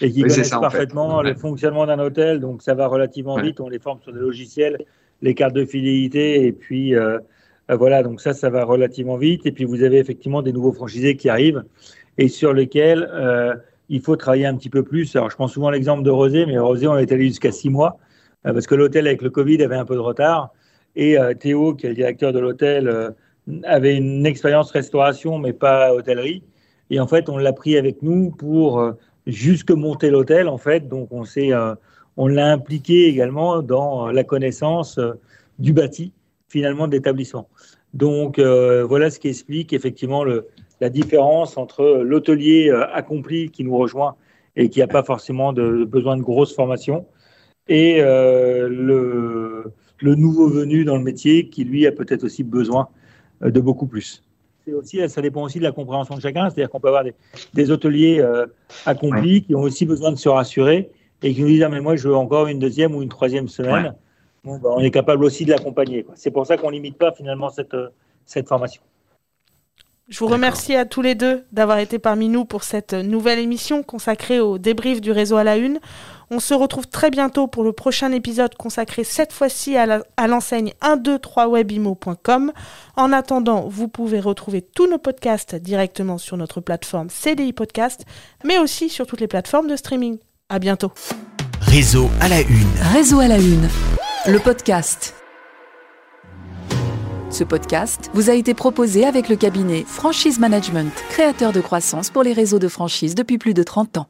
et 0.00 0.10
qui 0.10 0.22
connaissent 0.22 0.50
parfaitement 0.50 1.22
le 1.22 1.34
fonctionnement 1.34 1.86
d'un 1.86 1.98
hôtel. 1.98 2.40
Donc, 2.40 2.62
ça 2.62 2.74
va 2.74 2.86
relativement 2.86 3.36
vite. 3.36 3.60
On 3.60 3.68
les 3.68 3.78
forme 3.78 4.00
sur 4.02 4.12
des 4.12 4.20
logiciels, 4.20 4.78
les 5.22 5.34
cartes 5.34 5.54
de 5.54 5.64
fidélité 5.64 6.46
et 6.46 6.52
puis 6.52 6.94
euh, 7.70 7.76
voilà, 7.76 8.02
donc 8.02 8.20
ça, 8.20 8.32
ça 8.32 8.50
va 8.50 8.64
relativement 8.64 9.16
vite. 9.16 9.46
Et 9.46 9.52
puis 9.52 9.64
vous 9.64 9.82
avez 9.82 9.98
effectivement 9.98 10.42
des 10.42 10.52
nouveaux 10.52 10.72
franchisés 10.72 11.16
qui 11.16 11.28
arrivent 11.28 11.64
et 12.16 12.28
sur 12.28 12.52
lesquels 12.52 13.08
euh, 13.12 13.54
il 13.88 14.00
faut 14.00 14.16
travailler 14.16 14.46
un 14.46 14.56
petit 14.56 14.70
peu 14.70 14.82
plus. 14.82 15.14
Alors 15.16 15.30
je 15.30 15.36
prends 15.36 15.48
souvent 15.48 15.70
l'exemple 15.70 16.02
de 16.02 16.10
Rosé, 16.10 16.46
mais 16.46 16.58
Rosé, 16.58 16.86
on 16.86 16.96
est 16.96 17.10
allé 17.12 17.26
jusqu'à 17.28 17.52
six 17.52 17.70
mois 17.70 17.98
euh, 18.46 18.52
parce 18.52 18.66
que 18.66 18.74
l'hôtel 18.74 19.06
avec 19.06 19.22
le 19.22 19.30
Covid 19.30 19.62
avait 19.62 19.76
un 19.76 19.84
peu 19.84 19.94
de 19.94 20.00
retard. 20.00 20.50
Et 20.96 21.16
Théo, 21.38 21.74
qui 21.74 21.86
est 21.86 21.90
le 21.90 21.94
directeur 21.94 22.32
de 22.32 22.40
l'hôtel, 22.40 23.14
avait 23.64 23.96
une 23.96 24.26
expérience 24.26 24.70
restauration, 24.70 25.38
mais 25.38 25.52
pas 25.52 25.94
hôtellerie. 25.94 26.42
Et 26.90 27.00
en 27.00 27.06
fait, 27.06 27.28
on 27.28 27.36
l'a 27.36 27.52
pris 27.52 27.76
avec 27.76 28.02
nous 28.02 28.30
pour 28.30 28.94
jusque 29.26 29.70
monter 29.70 30.10
l'hôtel, 30.10 30.48
en 30.48 30.58
fait. 30.58 30.88
Donc, 30.88 31.08
on 31.12 31.24
s'est, 31.24 31.50
on 32.16 32.26
l'a 32.26 32.52
impliqué 32.52 33.06
également 33.06 33.62
dans 33.62 34.08
la 34.08 34.24
connaissance 34.24 34.98
du 35.58 35.72
bâti 35.72 36.12
finalement 36.48 36.88
d'établissement. 36.88 37.48
Donc 37.94 38.38
voilà 38.38 39.10
ce 39.10 39.18
qui 39.18 39.28
explique 39.28 39.72
effectivement 39.72 40.24
le, 40.24 40.46
la 40.80 40.90
différence 40.90 41.56
entre 41.56 42.02
l'hôtelier 42.02 42.70
accompli 42.92 43.50
qui 43.50 43.64
nous 43.64 43.76
rejoint 43.76 44.16
et 44.56 44.68
qui 44.68 44.80
n'a 44.80 44.86
pas 44.86 45.02
forcément 45.02 45.52
de, 45.52 45.84
besoin 45.84 46.16
de 46.16 46.22
grosses 46.22 46.54
formations 46.54 47.06
et 47.68 48.00
le, 48.00 49.64
le 50.00 50.14
nouveau 50.14 50.48
venu 50.48 50.84
dans 50.84 50.96
le 50.96 51.02
métier 51.02 51.48
qui 51.48 51.64
lui 51.64 51.86
a 51.86 51.92
peut-être 51.92 52.24
aussi 52.24 52.44
besoin 52.44 52.88
de 53.40 53.60
beaucoup 53.60 53.86
plus 53.86 54.22
aussi, 54.74 55.06
ça 55.08 55.22
dépend 55.22 55.42
aussi 55.42 55.58
de 55.58 55.64
la 55.64 55.72
compréhension 55.72 56.16
de 56.16 56.20
chacun. 56.20 56.50
C'est-à-dire 56.50 56.70
qu'on 56.70 56.80
peut 56.80 56.88
avoir 56.88 57.04
des, 57.54 57.70
hôteliers 57.70 58.20
euh, 58.20 58.46
accomplis 58.86 59.42
qui 59.42 59.54
ont 59.54 59.62
aussi 59.62 59.86
besoin 59.86 60.10
de 60.10 60.16
se 60.16 60.28
rassurer 60.28 60.90
et 61.22 61.34
qui 61.34 61.42
nous 61.42 61.48
disent 61.48 61.62
ah, 61.62 61.68
mais 61.68 61.80
moi, 61.80 61.96
je 61.96 62.08
veux 62.08 62.16
encore 62.16 62.46
une 62.46 62.58
deuxième 62.58 62.94
ou 62.94 63.02
une 63.02 63.08
troisième 63.08 63.48
semaine. 63.48 63.94
Bah, 64.44 64.52
on 64.64 64.80
est 64.80 64.90
capable 64.90 65.24
aussi 65.24 65.44
de 65.44 65.50
l'accompagner. 65.50 66.06
C'est 66.14 66.30
pour 66.30 66.46
ça 66.46 66.56
qu'on 66.56 66.68
ne 66.68 66.74
limite 66.74 66.96
pas 66.96 67.12
finalement 67.12 67.50
cette, 67.50 67.74
euh, 67.74 67.88
cette 68.24 68.48
formation. 68.48 68.82
Je 70.08 70.20
vous 70.20 70.26
remercie 70.26 70.74
à 70.74 70.86
tous 70.86 71.02
les 71.02 71.14
deux 71.14 71.44
d'avoir 71.52 71.78
été 71.78 71.98
parmi 71.98 72.30
nous 72.30 72.46
pour 72.46 72.64
cette 72.64 72.94
nouvelle 72.94 73.38
émission 73.38 73.82
consacrée 73.82 74.40
au 74.40 74.56
débrief 74.56 75.02
du 75.02 75.12
réseau 75.12 75.36
à 75.36 75.44
la 75.44 75.58
une. 75.58 75.80
On 76.30 76.40
se 76.40 76.54
retrouve 76.54 76.86
très 76.86 77.10
bientôt 77.10 77.46
pour 77.46 77.62
le 77.62 77.72
prochain 77.72 78.10
épisode 78.12 78.54
consacré 78.54 79.04
cette 79.04 79.34
fois-ci 79.34 79.76
à 79.76 80.26
l'enseigne 80.26 80.72
123webimo.com. 80.82 82.52
En 82.96 83.12
attendant, 83.12 83.68
vous 83.68 83.88
pouvez 83.88 84.18
retrouver 84.18 84.62
tous 84.62 84.88
nos 84.88 84.98
podcasts 84.98 85.54
directement 85.56 86.16
sur 86.16 86.38
notre 86.38 86.62
plateforme 86.62 87.10
CDI 87.10 87.52
Podcast, 87.52 88.06
mais 88.44 88.58
aussi 88.58 88.88
sur 88.88 89.06
toutes 89.06 89.20
les 89.20 89.28
plateformes 89.28 89.68
de 89.68 89.76
streaming. 89.76 90.16
À 90.48 90.58
bientôt. 90.58 90.90
Réseau 91.60 92.08
à 92.22 92.28
la 92.28 92.40
une. 92.40 92.72
Réseau 92.94 93.20
à 93.20 93.28
la 93.28 93.36
une. 93.36 93.68
Le 94.26 94.38
podcast. 94.38 95.14
Ce 97.30 97.44
podcast 97.44 98.10
vous 98.14 98.30
a 98.30 98.34
été 98.34 98.54
proposé 98.54 99.04
avec 99.04 99.28
le 99.28 99.36
cabinet 99.36 99.84
Franchise 99.86 100.38
Management, 100.38 100.92
créateur 101.10 101.52
de 101.52 101.60
croissance 101.60 102.08
pour 102.10 102.22
les 102.22 102.32
réseaux 102.32 102.58
de 102.58 102.68
franchise 102.68 103.14
depuis 103.14 103.36
plus 103.36 103.54
de 103.54 103.62
30 103.62 103.98
ans. 103.98 104.08